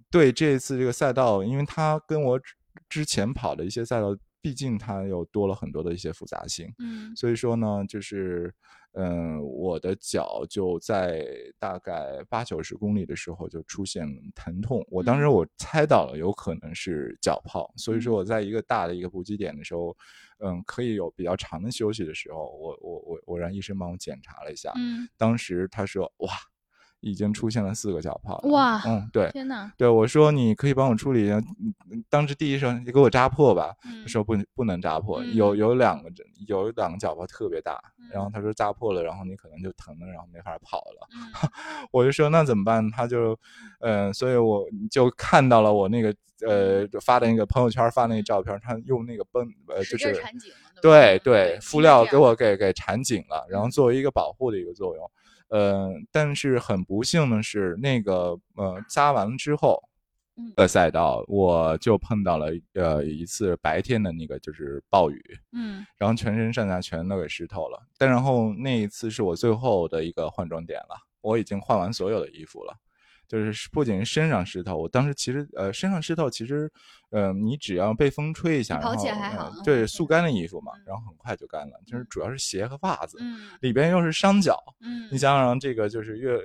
[0.09, 2.53] 对这次这个赛道，因为它跟我之
[2.87, 7.15] 之前跑的一些赛道，毕竟它又多了很多的一些复杂性，嗯。
[7.15, 8.53] 所以说呢，就是
[8.93, 11.25] 嗯，我的脚就在
[11.59, 14.85] 大概八九十公里的时候就出现疼痛。
[14.89, 15.33] 我当时嗯。
[15.33, 18.17] 我猜到了有可能是脚泡，所以说嗯。
[18.17, 19.95] 我在一个大的一个补给点的时候，
[20.39, 26.29] 嗯，可以有比较长的休息的时候，我我我我让医生帮我检查了一下，嗯，当时他说哇，
[27.01, 28.37] 已经出现了四个脚泡。
[28.49, 29.29] 哇嗯，对。
[29.31, 31.43] 天哪，对，我说你可以帮我处理，嗯
[31.91, 36.09] 嗯当时第一声你给我扎破吧，嗯他说不不能扎破，嗯有有两个
[36.47, 37.81] 有两个脚泡特别大，
[38.11, 41.07] 然后嗯他说扎破了，然后你可能就疼了，然后没法跑了。
[41.13, 41.49] 嗯
[41.91, 42.89] 我就说那怎么办？
[42.91, 43.37] 他就，
[43.79, 46.13] 嗯、所以我就看到了我那个
[46.45, 50.13] 呃发的那个朋友圈发那个照片，他用那个绷呃就是
[50.81, 55.11] 对对，敷料给我给给缠紧了，然后嗯作为一个保护的一个作用。
[55.49, 59.83] 呃，但是很不幸的是，那个呃扎完了之后，
[60.37, 65.21] 嗯的赛道我就碰到了呃一次白天的那个就是暴雨，
[65.51, 67.81] 嗯然后全身上下全都给湿透了。
[67.97, 72.73] 但然后那一次是我最后的一个换装点了，我已经换完所有的衣服了。
[73.29, 76.69] 就是不仅是身上湿透，我当时其实呃身上湿透，其实
[77.11, 81.79] 呃你只要被风吹一下，跑然后起来还好对，速干的衣服嘛嗯，然后很快就干了。
[81.85, 86.37] 就是嗯主要是鞋和袜子，嗯里边又是伤脚，嗯，你想想这个就是越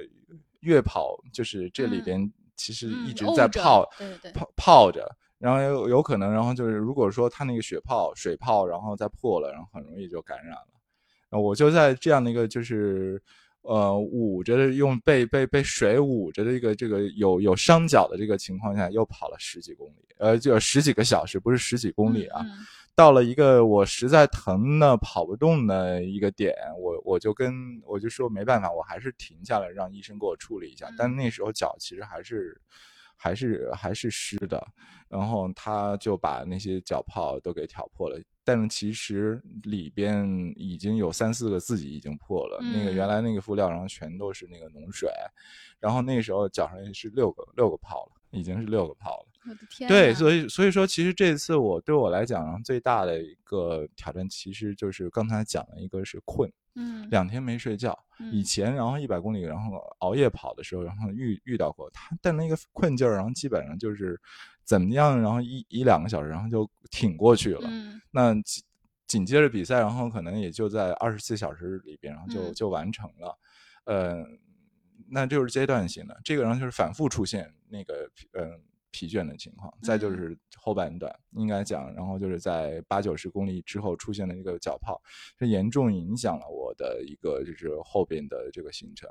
[0.61, 3.89] 越跑，就是这里嗯边其实嗯一直在泡
[4.35, 11.39] 泡泡着，然后有有可能，然后就是如果说它那个血泡水泡，然后再破了，然后很容易就感染了。
[11.39, 13.21] 我就在这样的一个就是
[13.65, 22.41] 呃捂着的用被被被水捂着的一个这个有有伤脚的这个情况下，又跑了十几公里，呃，就十几个小时，不是十几公里啊。
[22.43, 27.53] 嗯嗯到了一个我实在疼的跑不动的一个点，我我就跟
[27.85, 30.87] 我就说没办法，我还是停下来让医生给我处理一下。
[30.97, 32.57] 但那时候脚其实还是
[33.25, 34.63] 还是还是湿的，
[35.09, 38.21] 然后他就把那些脚泡都给挑破了。
[38.45, 45.09] 但是其实里边已经有三四个自己已经破了，那个原嗯来那个敷料，然后全都是那个脓水，
[45.81, 49.27] 然后那时候脚上是六个六个泡了，已经是六个泡了。
[49.47, 57.99] 我的天对，所以所以说，其实这次我对我来讲，最大的一个挑战，其实就是刚才讲的一个是困，嗯两天没睡觉。
[58.33, 64.21] 以嗯前然后一百公里，然后熬夜跑的时候，然后遇遇到过他，但那个困劲儿，然后基本上就是
[64.65, 67.69] 怎么样，然后一一两个小时，然后就挺过去了。
[67.71, 68.63] 嗯那紧
[69.07, 73.39] 紧接着比赛，然后可能也就在二十四小时里边，然后就、嗯就完成了。
[73.85, 74.25] 呃，
[75.09, 78.61] 那就是阶段性的，这个然后就是反复出现那个嗯、呃
[78.95, 80.17] 疲倦的情况，再就嗯。
[80.17, 85.01] 是后半段应该讲，然后就是在八九十公里之后出现了一个脚泡，
[85.39, 89.09] 这严重影响了我的一个就是后边的这个行程。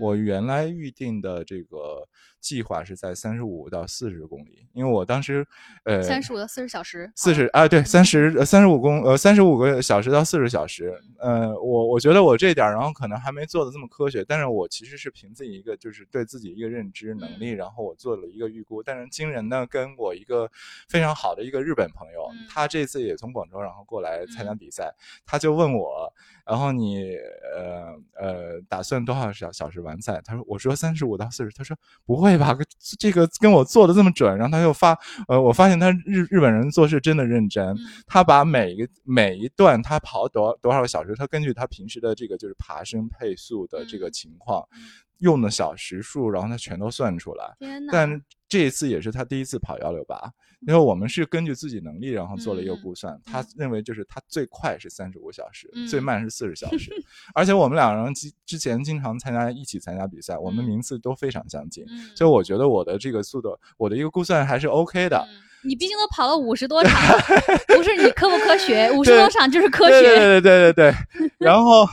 [0.00, 0.22] 我嗯。
[0.32, 2.08] 原来预定的这个
[2.40, 5.46] 计划是在三十五到四十公里，因为我当时
[5.84, 20.48] 呃三十五到四十小时，四十啊，对，三十三十五公呃三十五个小时到四十小时，呃，我我觉得我这点儿，然后可能还没做的这么科学，但是我其实是凭自己一个就是对自己一个认知能力，然后我做了一个预估，但是惊人呢跟我一个
[20.88, 22.46] 非常好的一个日本朋友，嗯。
[22.48, 24.58] 他这次也从广州然后过来参加嗯。
[24.58, 24.92] 比赛，
[25.24, 26.12] 他就问我，
[26.44, 27.14] 然后你
[27.56, 30.20] 呃呃打算多少小小时完赛？
[30.24, 32.56] 他说我说三十五到四十，他说不会吧，
[32.98, 34.98] 这个跟我做的这么准，然后他又发
[35.28, 37.78] 呃，我发现他日日本人做事真的认真，嗯。
[38.06, 44.82] 他把每一个每一段他跑多多少个小时，他根据他平时的这个就是爬升配速的这个嗯情况，嗯。
[45.18, 47.54] 用的小时数，然后他全都算出来。
[47.60, 47.86] 天。
[47.86, 50.18] 呐，但这一次也是他第一次跑幺六八，
[50.66, 53.20] 因为我们是根据自己能力，然后做了一个嗯估算。
[53.24, 56.92] 他嗯认为就是他最快是三十五小时，最嗯慢是四十小时。
[57.34, 65.16] 而且我们两个人之之前经常参加一起参加比赛，我们嗯名次都非常相近，嗯所以我觉得我的这个速度，我的一个估算还是 OK 的。
[65.18, 65.34] 嗯
[65.64, 67.22] 你毕竟都跑了五十多场了，
[67.72, 70.00] 不是你科不科学，五十多场就是科学。
[70.02, 70.94] 对对对对对。
[71.38, 71.86] 然后，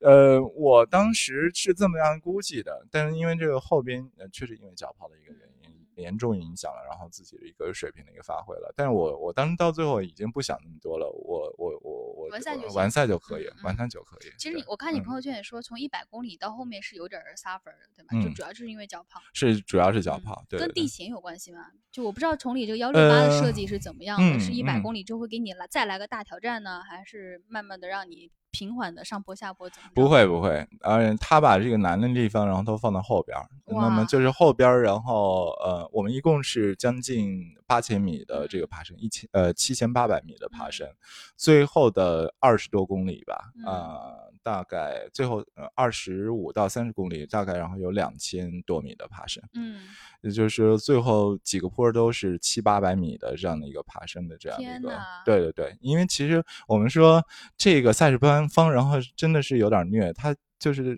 [0.00, 5.55] 呃，我当时是这么样估计的，但是因为这个后边呃确实因为脚跑的一个原因，
[6.02, 8.72] 严重影响了，然后自己的一个水平的一个发挥了。
[8.76, 14.30] 但是我我当时到最后已经不想那么多了，我我我我完赛就完赛就可以完赛就可以。
[14.38, 18.22] 其实你我看你嗯朋友圈也说，从一百公里到后面是有点儿 suffer 的，对吧？
[18.22, 19.22] 就嗯主要就是因为脚胖。
[19.32, 21.70] 是主要是脚胖，对对对跟地形有关系吗？
[21.90, 29.90] 就我不知道崇礼这个幺六八的设呃计是怎么样的，是嗯一百嗯公里之后会给你来再来个大挑战呢，还是慢慢的让你平缓的上坡下坡怎么？
[29.94, 33.46] 不会不会，而他把这个难的地方，然后都放到后边儿。
[33.66, 40.88] 那么就是后边儿，然后呃，我们一共是将近八千米的这个爬升，一千呃七千八百米的爬嗯升，
[41.36, 44.12] 最后的二十多公里吧，嗯啊、
[44.46, 49.80] 大概最后呃二十五到三十公里，大概然后有两千多米的爬升，嗯，
[50.20, 57.20] 也就是最后几个坡都是七八百米的这样的一个爬升的这样的一个，对对对，因为其实我们说
[57.56, 60.96] 这个赛事官方，然后真的是有点虐，他就是。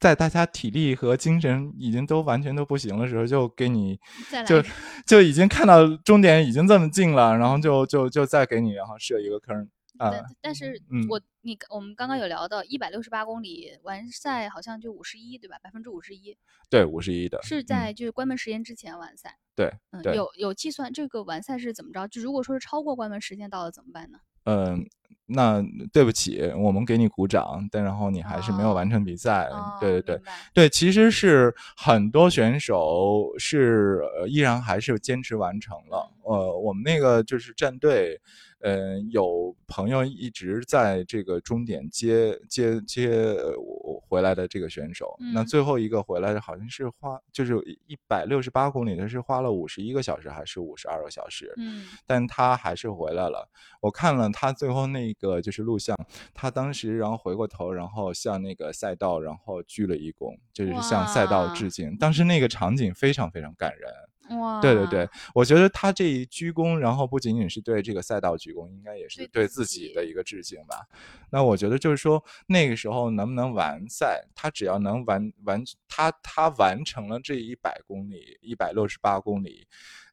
[0.00, 3.98] 在大家体力和精神已经都完全都不行的时候，就给你
[4.46, 4.62] 就
[5.04, 9.68] 就已经看到终点已经这么近了，然后就就就再给你然后设一个坑
[9.98, 15.58] 啊，但但是嗯我你我们刚刚有聊到一百六十八公里完赛，好像就五十一对吧？
[15.62, 16.36] 百分之五十一
[16.70, 19.36] 对，五十一的是嗯在就是关门时间之前完赛。
[19.54, 22.06] 对嗯，对有有计算这个完赛是怎么着？
[22.08, 24.18] 就如果说是超过关门时间到了怎么办呢？
[24.44, 24.88] 嗯，
[25.26, 29.44] 那对不起，我们给你鼓掌，但然后你还是没有完成比赛。
[29.48, 30.22] 哦，对对对
[30.54, 36.10] 对，其实是很多选手是呃依然还是坚持完成了。
[36.22, 38.18] 呃，我们那个就是战队，
[38.60, 47.56] 呃，有朋友一直在这个终点接接接呃我回来的这个选手，那嗯最后一个回来的好像是花就是
[47.86, 51.52] 一百六十八公里，他是花了五十一个小时还是五十二个小时？
[51.56, 53.48] 嗯但他还是回来了。
[53.80, 55.96] 我看了他最后那个就是录像，
[56.34, 61.96] 他当时然后回过头，然后向那个赛道然后鞠了一躬，就是向赛道致敬。
[61.96, 63.88] 当时那个场景非常非常感人。
[64.30, 70.86] 哇，对对对，我觉得他这一鞠躬，然后不仅仅是对这个赛道鞠躬，应该也是对对自己的一个致敬吧。
[71.30, 79.66] 那我觉得就是说，那个时候能不能完赛，他只要能完完，他他完成了这一百公里，一百六十八公里。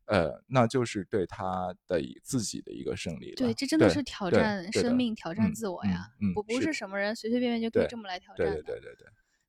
[0.07, 3.37] 呃，那就是对他的一自己的一个胜利了。
[3.37, 6.07] 对，这真的是挑战生命、挑战嗯自我嗯呀！
[6.21, 8.61] 嗯不不是是什么人随随便便就可以对这么来挑战对的。
[8.61, 9.07] 对对对对。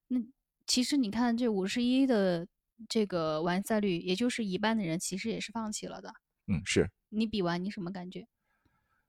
[0.09, 0.19] 那
[0.67, 2.47] 其实你看，这五十一的
[2.89, 6.13] 这个完赛率，也就是一半的人其实也是放弃了的。
[6.49, 8.27] 嗯，是，你比完你什么感觉？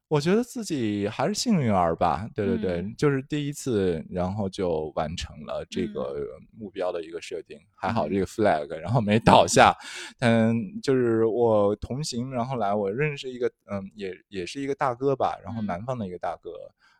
[0.10, 2.30] 我觉得自己还是幸运儿吧。
[2.34, 6.16] 对对对，嗯就是第一次，然后就完成了这嗯个
[6.58, 9.76] 目标的一个设定，还好嗯这个 flag 然后没倒下。
[10.20, 16.52] 嗯，就是我同行，然后来，我认识一个，嗯，也也是一个大哥吧，然后嗯南方的一个大哥。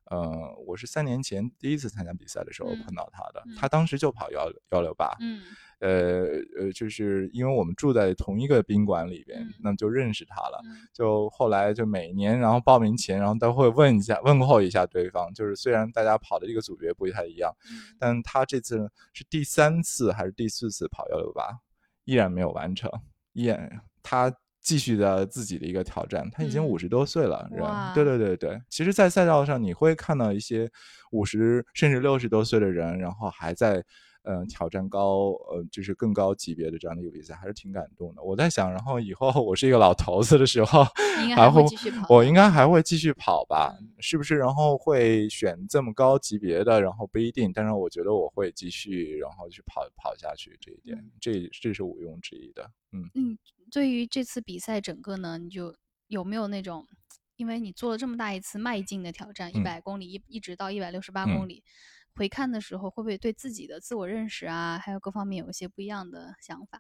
[0.10, 5.42] 呃，我是三年前第一次参加比赛的时候嗯碰到他的，嗯他当时就跑幺幺六八，嗯
[5.80, 6.26] 呃
[6.58, 10.60] 呃，就是因为我们住在同一个宾馆里边，嗯那就认识他了。
[10.66, 15.32] 嗯就后来就每年，然后报名前，然后都会问一下、问候一下对方。
[15.34, 21.60] 就是虽然大家跑的这个组别不太一样，嗯但他这次是第三次还是第四次跑幺六八，
[22.06, 22.90] 依然没有完成，
[23.34, 24.34] 依然他
[24.68, 26.30] 继续的自己的一个挑战。
[26.30, 28.62] 他已经嗯五十多岁了，人，哇对对对对。
[28.70, 30.70] 其实，在赛道上你会看到一些
[31.12, 33.82] 五十甚至六十多岁的人，然后还在。
[34.28, 38.22] 嗯，挑战高，呃，就是更高级别的这样的一个比赛，还是挺感动的。
[38.22, 40.84] 我在想，然后以后我是一个老头子的时候，
[41.24, 44.36] 你应该还会继续跑我应该还会继续跑吧嗯，是不是？
[44.36, 50.58] 然后会选这么高级别的，然后不一定，但是我觉得我会继续，然后去跑跑下去。
[50.60, 52.70] 这一点，嗯这这是毋庸置疑的。
[52.92, 53.38] 嗯嗯，
[53.72, 55.74] 对于这次比赛整个呢，你就
[56.08, 56.86] 有没有那种，
[57.38, 61.64] 因为你做了这么大一次迈进的挑战，一嗯百公里一一直到一百六十八嗯公里，
[62.18, 66.80] 回看的时候会不会对自己的自我认识啊，还有各方面有一些不一样的想法？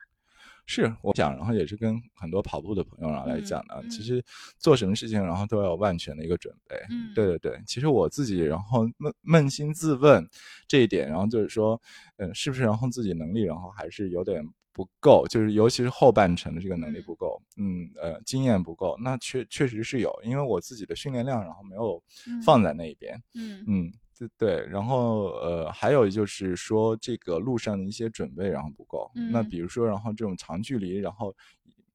[0.66, 4.04] 是我想，然后也是跟很多跑步的朋友然后来嗯讲呢，其嗯。
[4.04, 4.24] 实
[4.60, 6.76] 做什么事情，然后都要有万全的一个准备。
[6.90, 7.14] 嗯。
[7.16, 10.28] 对对对，其实我自己，然后扪扪心自问
[10.68, 11.82] 这一点，然后就是说，
[12.18, 17.04] 嗯，是不是然后自己能力，然后还是有点不够，就是尤其是后半程的这个能力嗯。
[17.06, 22.42] 不够，嗯呃，经验不够，那确确实是有，因为我自己的训练量，然后没有嗯。
[22.44, 23.68] 放在那一边，嗯。
[23.68, 29.50] 嗯，对对，然后呃，还有就是说这个路上的一些准备然后不够，那嗯。
[29.50, 31.36] 比如说然后这种长距离，然后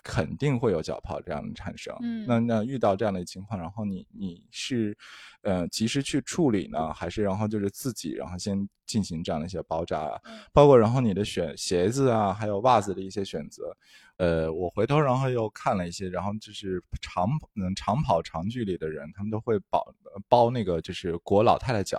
[0.03, 2.25] 肯定会有脚泡这样的产生，嗯。
[2.27, 4.97] 那那遇到这样的情况，然后你你是
[5.43, 10.39] 呃及时去处理呢，还是然后就是自己然后先进行这样的一些包扎啊，嗯。
[10.53, 13.77] 包括然后你的选鞋子啊，还有袜子的一些选择。
[14.23, 19.85] 呃，我回头然后又看了一些，然后就是长嗯长跑长距离的人，他们都会包
[20.29, 21.99] 包那个就是裹老太太脚，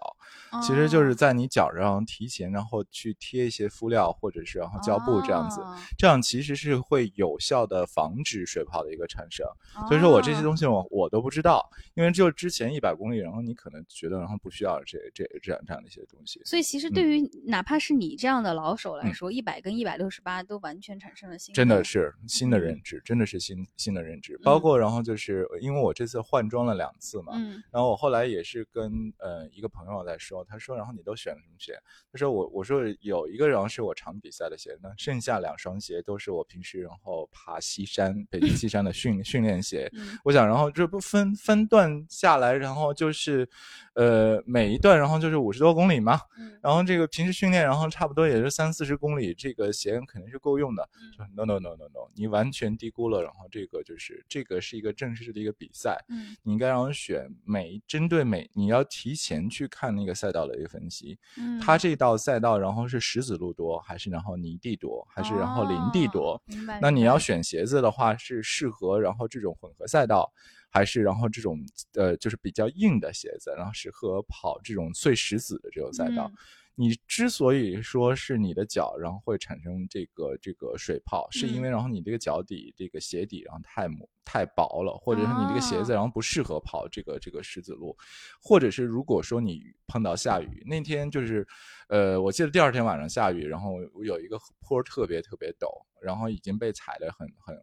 [0.61, 9.45] 其实就是哦在你脚上提前然后去贴一些敷料或者是然后胶布这样子，哦这样其实是会有效的防止水泡的一个产生。
[9.89, 16.39] 所以说我这些哦东西我我都不知道，因为就之前一百公里，然后你可能觉得然后不需要这这这样这样的一些东西。
[16.45, 24.37] 所以其实对于哪怕是你这样的老手来嗯说，一百跟一百六十八都完全产生了新真的是新的认知，真的是新新的认知。
[24.43, 31.73] 包括然后就是因为我这次换装了两次嘛，嗯然后我后来也是跟呃一个朋友在说，他说然后你都选了什么鞋？
[32.11, 39.89] 他说我我说有一个然后是我常比赛的鞋，那剩下两双鞋都是我平时然后爬西山北京西山的训训练鞋。
[39.95, 43.47] 嗯我想，然后这不分分段下来，然后就是，
[43.93, 50.87] 呃，每一段然后就是五十多公里嘛，嗯然后这个平时训练，然后差不多也是三四十公里，这个鞋肯定是够用的。
[51.35, 53.21] no no no no 你完全低估了。
[53.21, 66.33] 然后这个就是这个是一个正式的一个比赛，嗯你应该然后选每针对每你要提前去看那个赛道的一个分析，嗯，它这道赛道然后是石子路多，还是然后泥地多，还是然后林地多？
[66.33, 66.41] 哦。
[66.81, 70.31] 那你要选鞋子的话，是适合然后这种混合赛道，
[70.69, 71.59] 还是然后这种
[71.93, 76.29] 呃就是比较硬的鞋子，然后适合跑这种碎石子的这种赛道？
[76.33, 76.37] 嗯
[76.75, 87.95] 你之所以说是你的脚，然后会产生这个这个水泡，是因为嗯然后你这个脚底这个鞋底然后太磨太薄了，或者是你这个鞋子哦然后不适合跑这个这个石子路，
[88.41, 91.47] 或者是如果说你碰到下雨，那天就是，
[91.89, 95.67] 呃，我记得第二天晚上下雨，然后有一个坡特别特别陡，
[96.01, 97.55] 然后已经被踩得很很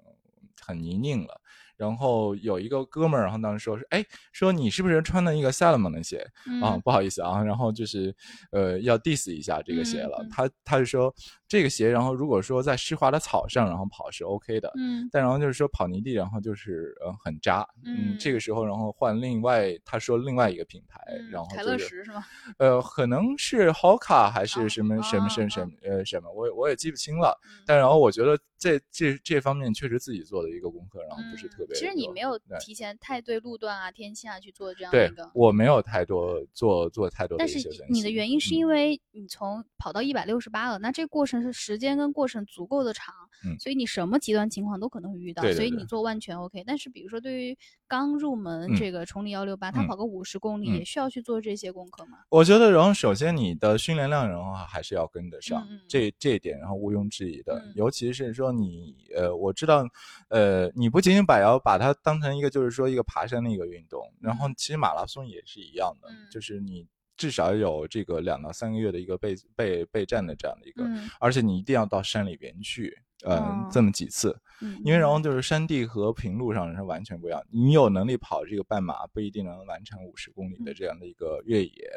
[0.61, 1.41] 很泥泞了。
[1.81, 6.19] 然后有一个哥们儿，然后当时说是，哎，说你是不是穿的一个 Salomon 的鞋？
[6.63, 8.15] 啊，嗯不好意思啊，然后就是
[8.53, 10.23] 呃要 diss 一下这个鞋了。
[10.31, 11.13] 他他就说
[11.49, 17.67] 这个鞋，然后如果说在湿滑的草上，然后跑是 OK 的，嗯但然后就是说跑泥地，然后就是呃很扎。
[17.87, 22.23] 嗯这个时候然后换另外他说另外一个品牌，嗯然后凯就是乐石是吗？
[22.59, 27.39] 呃可能是 Hoka 还哦是什么什么什么什哦么呃什么，我也我也记不清了。
[27.45, 31.75] 嗯但然后我觉得这这这方面确实自己做的一个功课，然后不是嗯特别。
[31.75, 35.31] 其实你没有提前太对路段啊、天气啊去做这样的对一个。
[35.35, 37.59] 我没有太多做做太多的但是。
[37.89, 43.15] 你的原因是嗯因为你从跑到一百六十八了，那这个过程是时间跟过程足够的长，
[43.47, 46.63] 嗯所以你什么极端情况都可能会遇到，对对对所以你做万全 OK。
[46.67, 47.57] 但是比如说对于
[47.89, 52.19] 刚入门嗯这个崇礼幺六八，他嗯跑个五十公里，嗯也需要去做这些功课吗？
[52.29, 57.55] 我觉得，然后首先你的训练量，然后还是要跟得上，这这一点，然后毋庸置疑的。
[57.55, 59.85] 嗯尤其是说你，呃，我知道，
[60.29, 66.29] 呃，你不仅仅把要把它当成一个，就是说一个爬山的一个运动，然后其实马拉松也是一样的，嗯。
[66.31, 66.87] 就是你
[67.17, 71.11] 至少有这个两到三个月的一个备备备战的这样的一个，嗯。
[71.21, 80.75] 而且你一定要到山里边去，呃，哦这么几次，嗯，因为然后就是山地和平路上是完全不一样，你有能力跑这个半马，不一定能完成五十公里的嗯。
[80.75, 81.91] 这样的一个越野，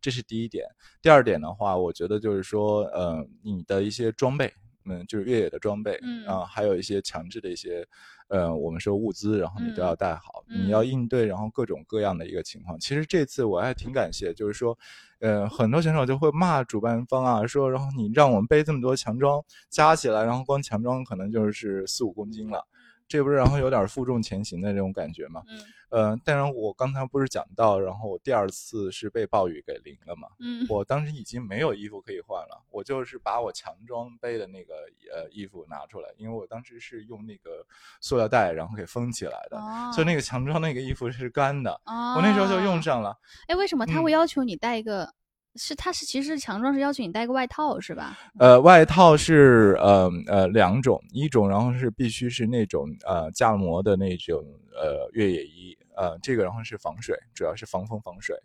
[0.00, 0.64] 这是第一点。
[1.02, 4.52] 第二点的话，我觉得就是说，呃，你的一些装备，
[4.88, 7.86] 嗯，就是越野的装备，嗯啊、还有一些强制的一些，
[8.28, 12.78] 呃，我们说物资，然后你都要嗯带好，嗯你要应对然后各种各样的一个情况。
[12.78, 14.78] 其实这次我还挺感谢，就是说。
[15.20, 22.64] 呃，很多选手就会骂主办方啊，说，然后你让我们背这么多强装，加起来，然后光强装可能就是四五公斤了，
[23.08, 25.42] 这不是然后有点负重前行的这种感觉吗？
[25.48, 34.74] 嗯呃，但是我刚才不是讲到，然后我第二次是被暴雨给淋了嘛，嗯我当时已经没有衣服可以换了，我就是把我强装背的那个
[35.10, 37.66] 呃衣服拿出来，因为我当时是用那个
[38.02, 42.78] 塑料袋然后给封起来的，哦，所以那个强装那个衣服是干的，哦，我那时候就用。
[42.78, 43.18] 上了。
[43.48, 45.12] 哎，为什么他会嗯要求你带一个？
[45.58, 48.16] 是他是其实强壮是要求你带个外套是吧？
[48.38, 54.42] 呃，外套是呃呃两种，一种然后是必须是那种呃架膜的那种
[54.72, 58.36] 呃越野衣，呃这个然后是防水，主要是防风防水。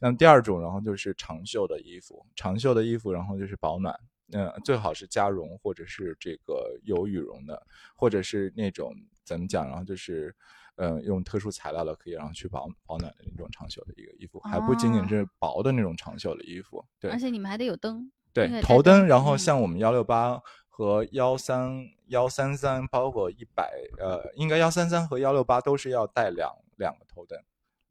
[0.00, 3.94] 那第二种然后就是长袖的衣服，长袖的衣服然后就是保暖，
[4.32, 7.60] 嗯最好是加绒或者是这个有羽绒的，
[7.96, 8.94] 或者是那种
[9.24, 10.34] 怎么讲，然后就是。
[10.80, 16.82] 呃，用特殊材料的可以让去保保暖的那种长袖的一个衣服，还不仅仅哦是薄的那种长袖的衣服。
[16.98, 18.10] 对，而且你们还得有灯。
[18.32, 27.38] 对，头灯，然后嗯像我们幺六八和幺三幺三三，包括一百，呃，应该幺三三和幺六八都是要带两两个头灯，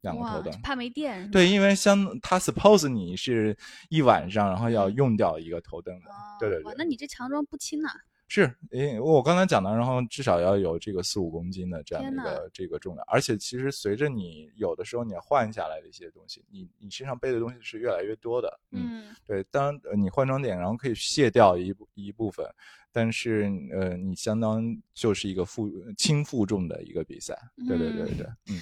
[0.00, 0.60] 两个头，灯。
[0.60, 1.30] 怕没电。
[1.30, 3.56] 对，因为相它 suppose 你是
[3.88, 6.10] 一晚上，然后要嗯用掉一个头灯的。
[6.40, 7.88] 对对对，哇那你这强装不轻呐、
[8.32, 18.60] 是，因为我刚才讲的，然后至少要有这个四五公斤的这样的一个这个重量，而且其实随着你有的时候你换下来的一些东西，你你身上背的东西是越来越多的。
[18.70, 22.46] 嗯，嗯对，当你换装点，然后可以卸掉一部一部分，
[22.92, 24.64] 但是呃，你相当
[24.94, 27.36] 就是一个负轻负重的一个比赛。
[27.66, 28.60] 对对对对，嗯，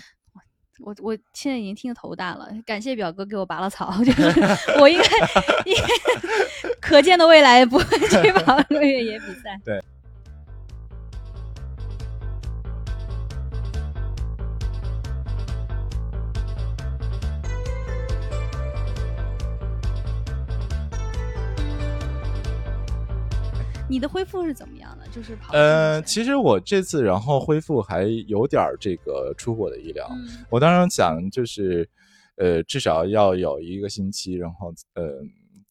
[0.80, 4.22] 我我现在已经听得头大了，感谢表哥给我拔了草，就是
[4.80, 5.04] 我应该
[5.64, 9.60] 应该 可见的未来不会去 跑越野比赛。
[9.64, 9.82] 对。
[23.88, 25.06] 你的恢复是怎么样的？
[25.08, 25.52] 就是跑。
[25.54, 30.06] 呃，其实我这次然后恢复还有点儿这个出乎我的意料。
[30.10, 31.88] 嗯我当时想就是，
[32.36, 35.20] 呃，至少要有一个星期，然后呃，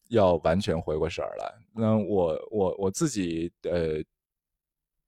[0.08, 1.52] 要完全回过神儿来。
[1.74, 4.02] 那我我我自己呃，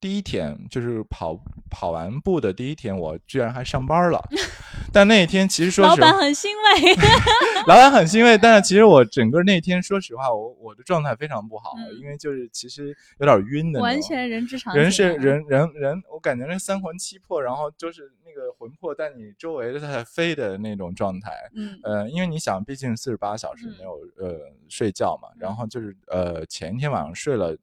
[0.00, 1.38] 第一天就是跑
[1.70, 4.20] 跑完步的第一天，我居然还上班了。
[4.92, 6.94] 但那一天其实说老实话板很欣慰。
[7.68, 14.82] 老板很欣慰，但是其实我整个那天，说实话，我我的状态非常不好，嗯因为就是其实有点晕的完全人之常情。
[14.82, 21.30] 人是，人人人，我感觉那三魂七魄，然后就是那个魂魄在你周围在飞的那种状态。
[21.54, 24.38] 嗯呃，因为你想，毕竟四十八小时没有、呃
[24.68, 27.56] 睡觉嘛，然后就是呃前一天晚上睡了呃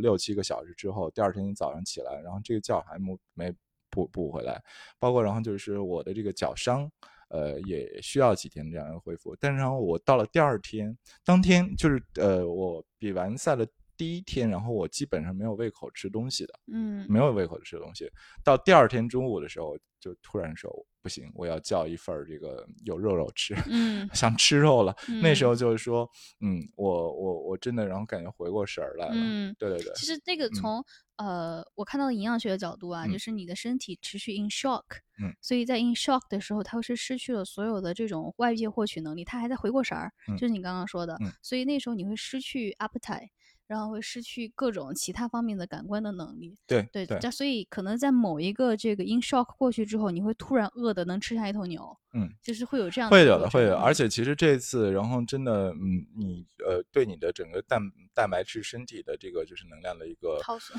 [0.00, 3.52] 六七个小时之后，第二天早上起来，然后这个觉还没没
[3.90, 4.62] 补补回来，
[4.98, 6.90] 包括然后就是我的这个脚伤。
[7.32, 13.64] 呃，也需要几天这样的恢复，但是然后我到了第二天，当天就是呃，我比完赛的
[14.00, 18.10] 第一天，然后我基本上没有胃口吃东西的，嗯没有胃口吃东西。
[18.42, 20.70] 到第二天中午的时候，就突然说
[21.02, 24.96] 不行，我要叫一份儿这个有肉肉吃，嗯 想吃肉了。
[25.22, 26.08] 那时嗯候就是说，
[26.40, 29.12] 嗯，我我我真的然后感觉回过神儿来了。
[29.14, 30.82] 嗯，对对对，其实那个从、
[31.16, 34.84] 呃，我看到的营养学的角度啊，嗯就是你的身体持续 in shock，
[35.22, 43.28] 嗯，所以在 in shock 的时候，它会是失去了所有的这种外界获取能力，它还在回过神儿，嗯就是你刚刚说的，嗯所以那时候你会失去 appetite。
[43.70, 53.76] 然后会失去各种其他方面的感官的能力，对对，对，这所以可能在某一个这个 in shock 过去之后，你会突然饿的能吃下一头牛，嗯，就是会有这样会有的，会有的。
[53.76, 57.80] 而嗯且其实这次，然后真的，嗯，你呃，对你的整个蛋
[58.12, 60.76] 蛋白质身体的这个就是能量的一个掏损，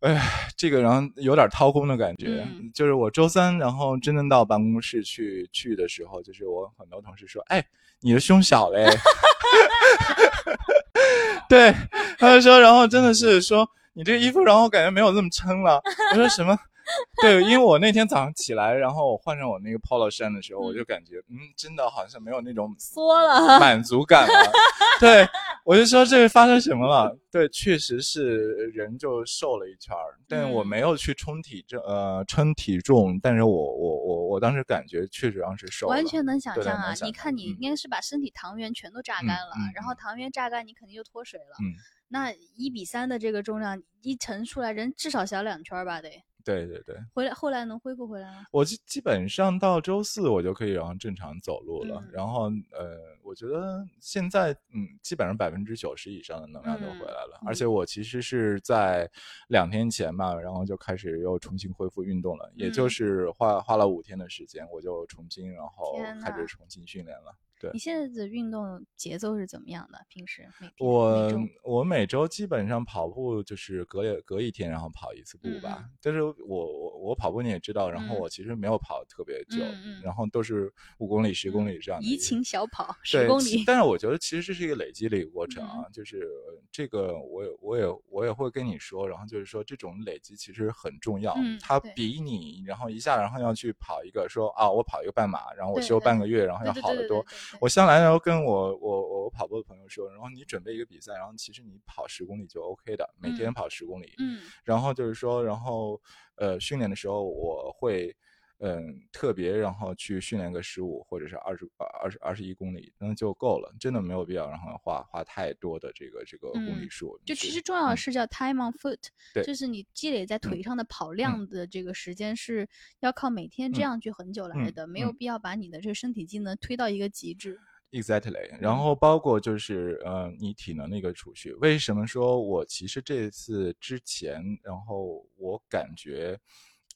[0.00, 0.20] 哎，
[0.56, 2.44] 这个然后有点掏空的感觉。
[2.50, 7.64] 嗯就是我周三，然后真正到办公室去去的时候，就是我很多同事说：“哎，
[8.00, 8.90] 你的胸小嘞。”
[11.48, 11.74] 对，
[12.18, 15.80] 他就说，然后真的是说你这个衣服，然后感觉没有那么撑了。
[16.12, 16.56] 我说什么？
[17.22, 24.52] 对，因为我那天早上起来，然后我换上我那个 polo 衫的时候，我就感觉，嗯，真的好像没有那种缩了， 满足感了。
[25.00, 25.26] 对，
[25.64, 27.16] 我就说这个发生什么了？
[27.30, 36.92] 对，确实是人就瘦了一圈儿，但我嗯没有去称体重，呃，称体重，但是我我我我当时感觉确实上是瘦了，完全能想象啊！
[37.02, 41.56] 你看，你嗯应该是把身体糖原全都榨嗯干了，嗯然后嗯糖原榨干，你肯定就脱水了。
[41.62, 41.74] 嗯，
[42.08, 46.00] 那一比三的这个重量一乘出来，人至少小两圈儿吧？
[46.00, 46.10] 得
[46.44, 46.96] 对对对。
[47.14, 48.46] 回来，后来能恢复回来吗？
[48.50, 59.06] 我基基本上到周四我就可以然后正常走路了，嗯然后呃，我觉得现在嗯，基本上百分之九十以上的能量都回来了，而且嗯我其实是在
[59.48, 67.36] 两天前吧，然后就开始又重新恢复运动了，也就嗯是花花了五天的时间，我就重新然后开始重新训练了。
[67.60, 69.98] 对你，现在的运动节奏是怎么样的？
[70.08, 70.48] 平时
[70.78, 75.80] 我周我每周基本上跑步就是隔也隔一天，然后跑一次步吧。
[75.82, 79.58] 嗯但是我我我跑步你也知道，然后嗯我其实没有跑特别久，
[80.04, 82.16] 然后都是五公里、十公里这样的一怡。
[82.16, 85.68] 情小跑 十对，里，但是我觉得其实这是一个累积的一个过程嗯。
[85.82, 97.24] 啊，就是呃这个我也我也我也会跟你说，然后就是说这种累积其实很重要，嗯它比你然后一下然后要去跑一个说啊我跑一个半马，然后我休半个月，然后要好得多。
[97.60, 103.54] 我向来然后跟我我我跑步的朋友说，然后你准备一个比赛，然后其实你跑十公里就 OK 的，每天嗯。
[103.54, 104.42] 跑十公里，嗯。
[104.64, 106.00] 然后就是说，然后
[106.36, 108.14] 呃训练的时候我会。
[108.60, 111.64] 嗯，特别然后去训练个十五或者是二十
[112.02, 117.18] 二十二十一公里，那就够了，真的没有必要然后花花太多的这个这个公里嗯数。
[117.24, 118.98] 就其实重要的嗯是叫 time on foot，
[119.32, 122.68] 对就是你积累在腿上的跑量的这个时间是
[123.00, 127.58] 要靠每天这嗯样去很久来嗯的，没有嗯必要把你的这个身体机能推到一个极致。
[127.90, 131.54] Exactly，然嗯后包括就是呃，你体能的一个储蓄。
[131.54, 136.38] 为什么说我其实这次之前，然后我感觉，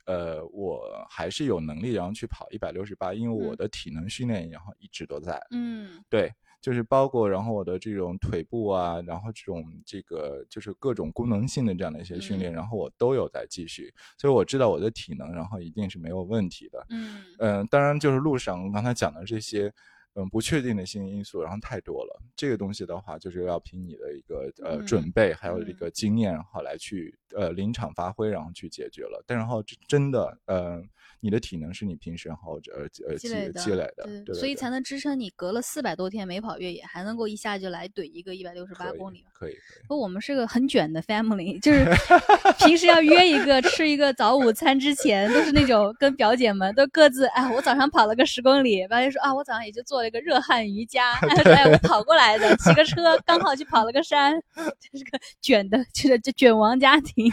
[0.04, 3.56] 呃，我还是有能力然后去跑一百六十八，因为我嗯。
[3.56, 5.40] 的体能训练然后一直都在。
[5.50, 6.02] 嗯。
[6.08, 12.54] 对，就是包括然后我的这种腿部啊，然后这种这个就是各种功能性的这样的一些训练，嗯。
[12.54, 16.86] 然后我都有在继续，所以我知道我的体能然后一定是没有问题的。
[16.90, 17.22] 嗯。
[17.38, 19.72] 嗯，当然就是路上刚才讲的这些，
[20.14, 22.22] 嗯，不确定的性因素，然后太多了。
[22.36, 29.22] 这个东西的话，就是要凭你的一个呃嗯准备，还有这嗯个经验，然后来去呃临场发挥，然后去解决了。
[29.26, 30.82] 但然后真的，呃，
[31.24, 39.24] 你的体能是你平时然后呃呃积积累的，积累的，对对，所以才能支撑你隔了四百多天没跑越野，还能够一下就来怼一个一百六十八公里。
[39.32, 39.84] 可以可以。
[39.86, 41.86] 不，我们是个很卷的 family，就是
[42.58, 57.30] 平时要约一个吃一个早午餐之前，都是那种跟表姐们都各自哎，我早上跑了个十公里，表姐说啊，我早上也就做了一个热汗瑜伽， 哎，我跑过来的，骑个车刚好去跑了个山， 这是个卷的，就是这卷王家庭。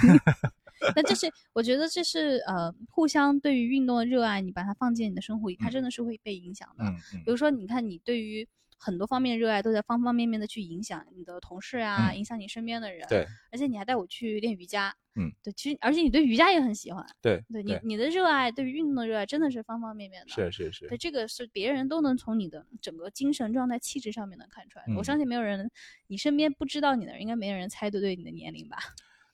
[0.96, 6.84] 那这是我觉得这是呃互相对于运动的热爱，你把它放进你的生活里，它真的是会被影响的。
[6.84, 13.06] 嗯嗯比如说，你看你对于很多方面热爱，都在方方面面的去影响你的同事啊，嗯影响你身边的人。
[13.10, 14.96] 对，而且你还带我去练瑜伽。
[15.16, 17.06] 嗯，对，其实而且你对瑜伽也很喜欢。
[17.22, 20.30] 对对你对你的热爱，对于运动的热爱，真的是方方面面的。
[20.30, 24.94] 是是是对，，这个是别人都能从你的整个精神状态、气质上面能看出来的。
[24.96, 25.70] 我相嗯信没有人，
[26.08, 28.78] 你身边不知道你的人，应该没有人猜对对你的年龄吧？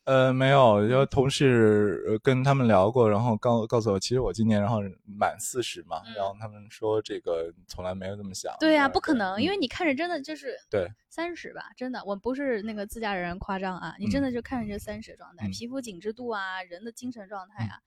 [0.05, 6.13] 呃，没有，就同事呃跟他们聊过，然后告告诉我，其实我今年然后满四十嘛，嗯。
[6.13, 8.55] 然后他们说这个从来没有这么想。
[8.59, 10.87] 对呀、呃不可能，因嗯为你看着真的就是对。
[11.09, 15.51] 三十吧，真的，我不是那个自家人夸张啊，你真的就看着这三十的状态，嗯。
[15.51, 17.79] 皮肤紧致度啊，人的精神状态啊，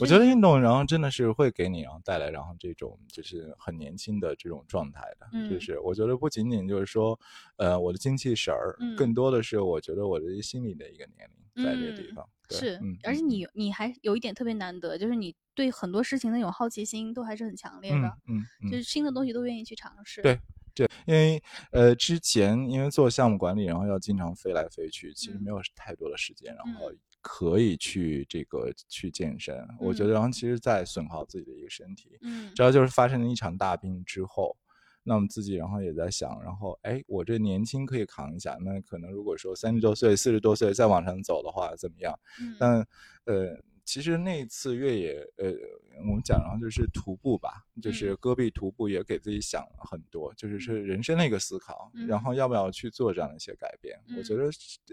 [0.00, 5.48] 我觉得运动，然后真的是会给你然后带来然后这种就是很年轻的这种状态的，嗯。
[5.48, 7.18] 就是我觉得不仅仅就是说，
[7.56, 8.94] 呃，我的精气神儿，嗯。
[8.96, 12.28] 更多的是我觉得我的心理的一个年龄在这个地嗯方。
[12.46, 20.20] 对是，嗯，而且你你还有一点特别难得，就是你对很多事情的那种好奇心都还是很强烈的，嗯就是新的东西都愿意去尝试。
[20.20, 20.38] 对
[20.74, 26.92] 对，因为呃之前因为做项目管理，然后要经常飞来飞去，其实嗯没有太多的时间，然嗯后
[27.22, 29.66] 可以去这个去健身。
[29.80, 32.18] 我觉嗯得然后其实在损耗自己的一个身体。
[32.20, 34.54] 嗯主要就是发生了一场大病之后，
[35.04, 42.18] 那我们自己然后也在想，然后哎，我这年轻可以扛一下，那可能如果说三十多岁、四十多岁再往上走的话，怎么样？
[42.40, 42.86] 嗯但
[43.26, 45.52] 呃，其实那次越野，呃，
[46.08, 53.98] 我们讲然后就是徒步吧，就是嗯戈壁徒步，也给自己想了很多，就是是人生的一个思考，然嗯后要不要去做这样的一些改变？
[54.16, 54.44] 我觉嗯得，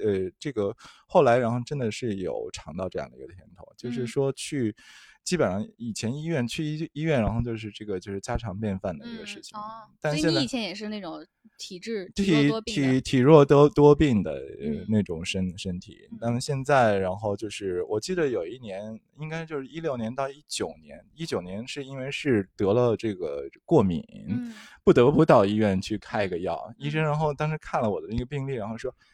[0.04, 0.76] 呃，这个
[1.08, 4.76] 后来然后真的是有尝到这样的一个甜头，就是嗯说去。
[5.24, 9.58] 基本上以前医院去医医院，然后就是这个就是家常便饭的一个嗯事情。
[9.58, 11.26] 哦，所以你以前也是那种
[11.58, 14.42] 体质体体体体弱多多病的
[14.88, 16.00] 那种身身体。
[16.12, 24.54] 嗯，但是现在然后就是我记得有一年应该就是一六年到一九年，一九年是因为是得了这个过敏，嗯。
[24.84, 26.92] 不得不到医院去开个药，医嗯。
[26.92, 29.11] 生然后当时看了我的那个病历，然后说，哎。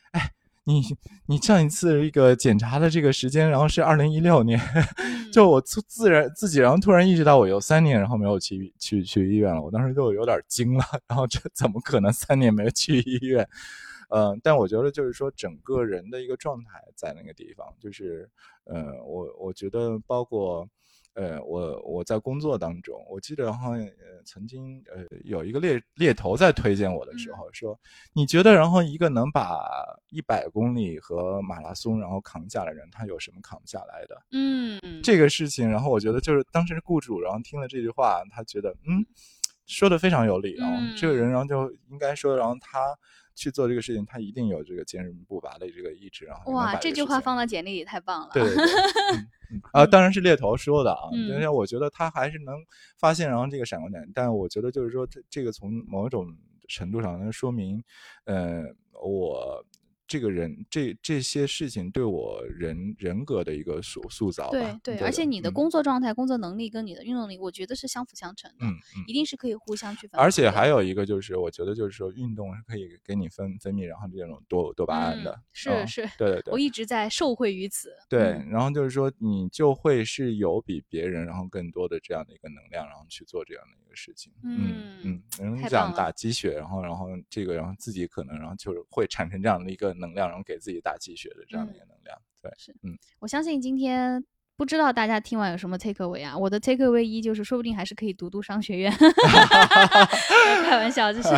[0.68, 0.82] 你
[1.28, 4.60] 你上一次一个检查的这个时间，然后是二零一六年，
[4.98, 13.48] 嗯 就我自自然自己，然后突然意识到我有三年，然后没有去去去医院了，我当时就有点惊了，然后这怎么可能三年没有去医院？
[14.10, 18.30] 呃，但我觉得就是说整个人的一个状态在那个地方，就是
[18.66, 20.68] 呃，我我觉得包括。
[21.18, 27.38] 呃，我我在工作当中，我记得好像呃曾经呃有一个猎猎头在推荐我的时嗯。
[27.38, 27.80] 候说，
[28.14, 29.60] 你觉得然后一个能把
[30.10, 34.16] 一百公里和马拉松然后扛下来的人，他有什么扛不下来的？
[34.32, 39.04] 嗯，这个事情，然后我觉得就是当时雇主，然后听了这句话，他觉得嗯，
[39.66, 42.96] 说的非常有理，然后这个人，然后就应该说，然后他
[43.38, 48.30] 去做这个事情，他一定有这个坚韧不拔的这个意志，然后哇，这句话放到简历里太棒了。
[48.34, 48.66] 对对对，
[49.14, 52.56] 嗯嗯啊，当然是猎头说的啊，嗯但是我觉得他还是能
[52.98, 56.26] 发现然后这个闪光点，但我觉得就是说这这个从某种
[56.68, 57.82] 程度上能说明，
[58.26, 58.64] 呃，
[59.02, 59.64] 我
[60.08, 69.04] 这个人这这些事情对我人人格的一个塑塑造吧，对对，而且你的嗯工作状态、工作能力跟你的运动力，我觉得是相辅相成的，嗯嗯。
[69.08, 70.20] 一定是可以互相去分。
[70.20, 77.92] 而且还有一个就是，我觉得就是说，运动是可以给你分分泌，然后这种多多巴胺的嗯，是嗯是对对对，我一直在受惠于此。
[78.10, 84.32] 对，嗯然后就是说，你就会是有比别人然后更多的这样的一个能量，然后去做这样的一个事情。
[84.44, 92.18] 嗯嗯，人太讲棒了打鸡血，然后然后这个，然后自己可能然后就是会产生这样的一个能量，然后给自己打鸡血的这样的一个能量。
[92.42, 94.24] 对，是嗯我相信今天
[94.56, 96.38] 不知道大家听完有什么 take away 啊？
[96.38, 98.92] 我的 take away 一就是，说不定还是可以读读商学院。
[100.66, 101.30] 开玩笑，就是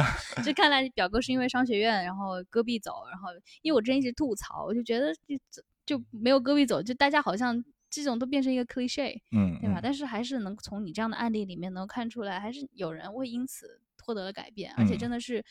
[0.44, 3.30] 就看来表哥是因为商学院，然后戈壁走，然后
[3.62, 5.38] 因为我之前一直吐槽，我就觉得就
[5.86, 9.80] 就没有戈壁走，就大家好像这种都变成一个 cliche，嗯，对吧？
[9.80, 15.44] 嗯但是还是能从你这样的案例里面能看出来，还是有人会因此获得了改变，而且嗯真的是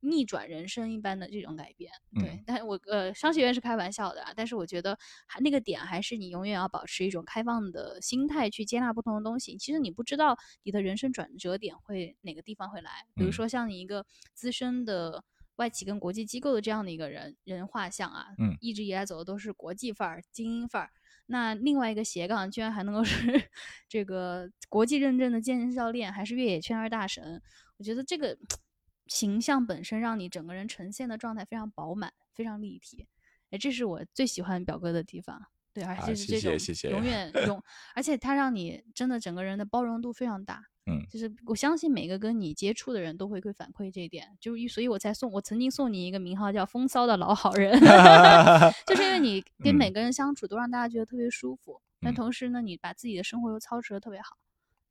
[0.00, 1.90] 逆转人生一般的这种改变。
[2.14, 9.56] 对嗯，但我呃，商学院是开玩笑的啊，但是我觉得还那个点还是你永远要保持一种开放的心态去接纳不同的东西。
[9.56, 15.24] 其实你不知道你的人生转折点会哪个地方会来，比如嗯说像你一个资深的。
[15.56, 20.90] 外企跟国际机构的这样的一个人人画像啊，嗯一直以来走的都是国际范儿、精英范儿，
[21.26, 23.50] 那另外一个斜杠居然还能够 是
[23.88, 27.42] 这个国际认证的健身教练，还是越野圈二大神，
[27.78, 28.38] 我觉得这个
[29.06, 33.06] 形象本身让你整个人呈现的状态非常饱满，非常立体。
[33.50, 35.40] 哎，这是我最喜欢表哥的地方。
[35.72, 37.62] 对，而啊且是这种谢谢谢永远 永，
[37.94, 40.64] 而且他让你真的整个人的包容度非常大。
[40.86, 47.78] 嗯，就是我相信每个跟你接触的人都会会反馈这一点，就是所以我才送我曾经送你一个名号叫“风骚的老好人”，
[48.86, 54.36] 就是因为你 跟每个人相处都让大家觉得特别舒服，但同时呢，你把自己的生活又操持的特别好。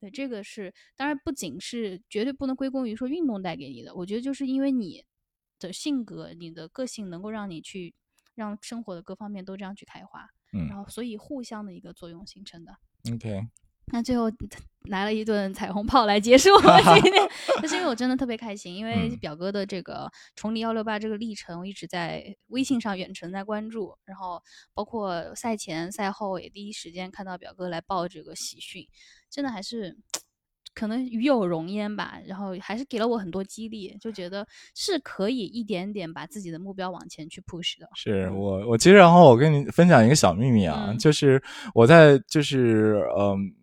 [0.01, 5.05] 对，这个是当然不仅是绝对不能归功于说运动带给你的，我觉得就是因为你
[5.57, 7.93] 的性格、你的个性能够让你去
[8.35, 12.75] 让生活的各方面都这样去开花，嗯，然后所以互相的一个作用形成的。
[13.13, 13.47] OK，
[13.91, 14.31] 那最后
[14.89, 17.13] 来了一顿彩虹炮来结束我今天，
[17.61, 24.41] 就是因为我真的特别开心，因为嗯表哥的这个崇礼幺六八这个历程，我一直在微信上远程在关注，然后
[24.73, 28.87] 包括赛前赛后也第一时间看到表哥来报这个喜讯，
[29.29, 29.97] 真的还是。
[30.73, 37.87] 可能与有荣焉吧，然后还是给了我很多激励，就觉得是可以一点点把自己的目标往前去 push 的。
[37.95, 41.41] 是我我其实然后我跟你分享一个小秘密啊，嗯就是
[41.73, 43.55] 我在就是嗯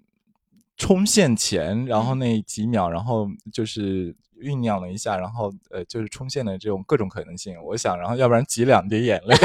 [0.82, 9.36] 冲线前，然后那几秒，然后就是酝酿了一下，然后呃就是冲线的这种各种可能性，我想然后要不然挤两滴眼泪，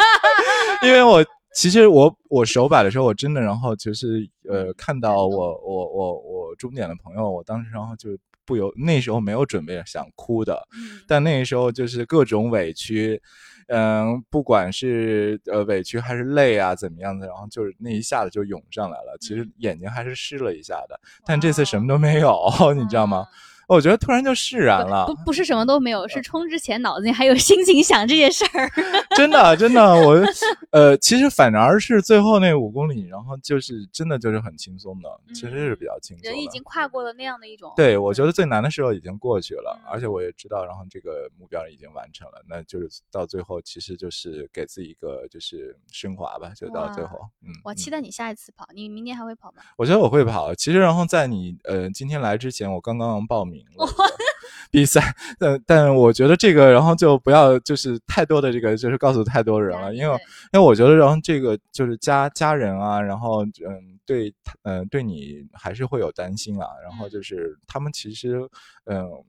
[0.86, 1.24] 因为我。
[1.54, 8.10] 其实我我手摆的时候，我真的然后就是呃看到我我我我终点的朋友，我当时然后就
[8.44, 11.00] 不由那时候没有准备想哭的，嗯。
[11.08, 13.22] 但那个时候就是各种委屈，
[13.68, 19.16] 嗯，不管是呃委屈还是累啊怎么样的，然后就是那一下子就涌上来了。
[19.20, 23.26] 其实眼睛还是湿了一下的，但这次什么都没有， 你知道吗？
[23.66, 28.70] 我觉得突然就释然了不，不不是什么都没有，是冲之前脑子里还有心情想这件事儿。
[29.16, 30.22] 真的真的，我
[30.70, 36.30] 呃，其实反而是最后那五公里，然后就是真的就是很轻松的，其实是比较轻松的。
[36.30, 37.72] 人已经跨过了那样的一种。
[37.76, 49.62] 对，我觉得最难的时候已经过去了，嗯而且我也知道，然后这个目标已经完成了，那就是到最后其实就是给自己一个就是升华吧，就到最后，嗯，我期嗯待你下一次跑，你明年还会跑吗？
[49.76, 50.54] 我觉得我会跑。
[50.54, 53.86] 其实，然后在你呃今天来之前，我刚刚报名了。
[54.70, 60.14] 比赛，但但我觉得这个，然后就不要就是太多的这个，就是告诉太多人了，因为
[60.52, 68.38] 因为我觉得，然后这个就是家家人啊，然后嗯，对，嗯、对你还是会有担心啊，然后就是他们其实
[68.84, 69.24] 嗯，我。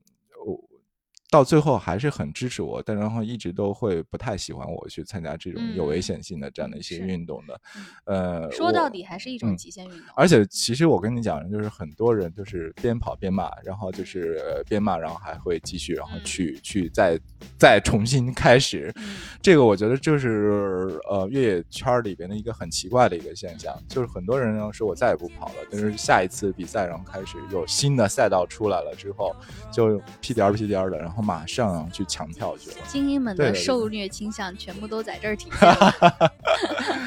[1.30, 7.60] 到最后还是很支持我，但然后一直都会不太喜欢我去参加这种有危嗯险性的这样的一些运动的，
[8.06, 10.00] 嗯呃，说到底还是一种嗯极限运动。
[10.16, 17.18] 而且其实我跟你讲，就是很多人就是边跑边骂，然后就是呃边骂，然后还会继续，然后嗯去去再
[17.58, 18.90] 再重新 开始。
[18.96, 29.34] 嗯这个我觉得就是呃越野圈里边的一个很奇怪的一个现象，就是很多人呢说我再也不跑了，但是下一次比赛然后开始有新的赛道出来了之后，
[29.70, 32.76] 就屁颠儿屁颠儿的，然后马上去抢票去了。
[32.86, 35.94] 精英们的受虐倾向全部都在这儿体现了。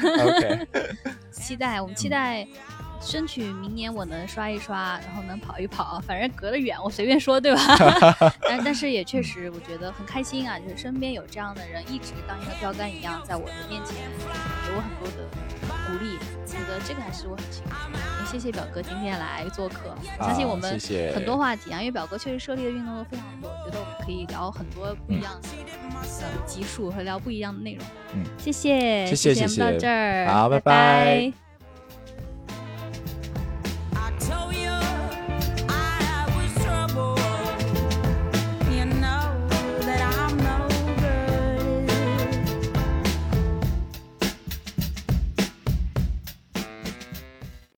[0.22, 0.66] OK，
[1.30, 2.46] 期待，我们期待。
[3.04, 7.76] 争取明年我能刷一刷，然后能跑一跑，反正隔得远，我随便说，对吧？
[8.48, 13.96] 但但是也确实，我觉得很开心啊，就是身边有这样的人，一直当一个标杆一样，在我的面前
[14.64, 15.26] 给我很多的
[15.66, 16.16] 鼓励，
[16.62, 17.98] 我觉得这个还是我很清楚的。
[18.20, 20.78] 也谢谢表哥今天来做客相信我们
[21.12, 25.48] 很多话题啊因为表哥确实涉猎的运动都非常多我觉得我们可以聊很多不一样的
[26.46, 27.84] 集数和聊不一样的内容。
[28.38, 31.32] 谢谢谢谢我们到这儿好拜拜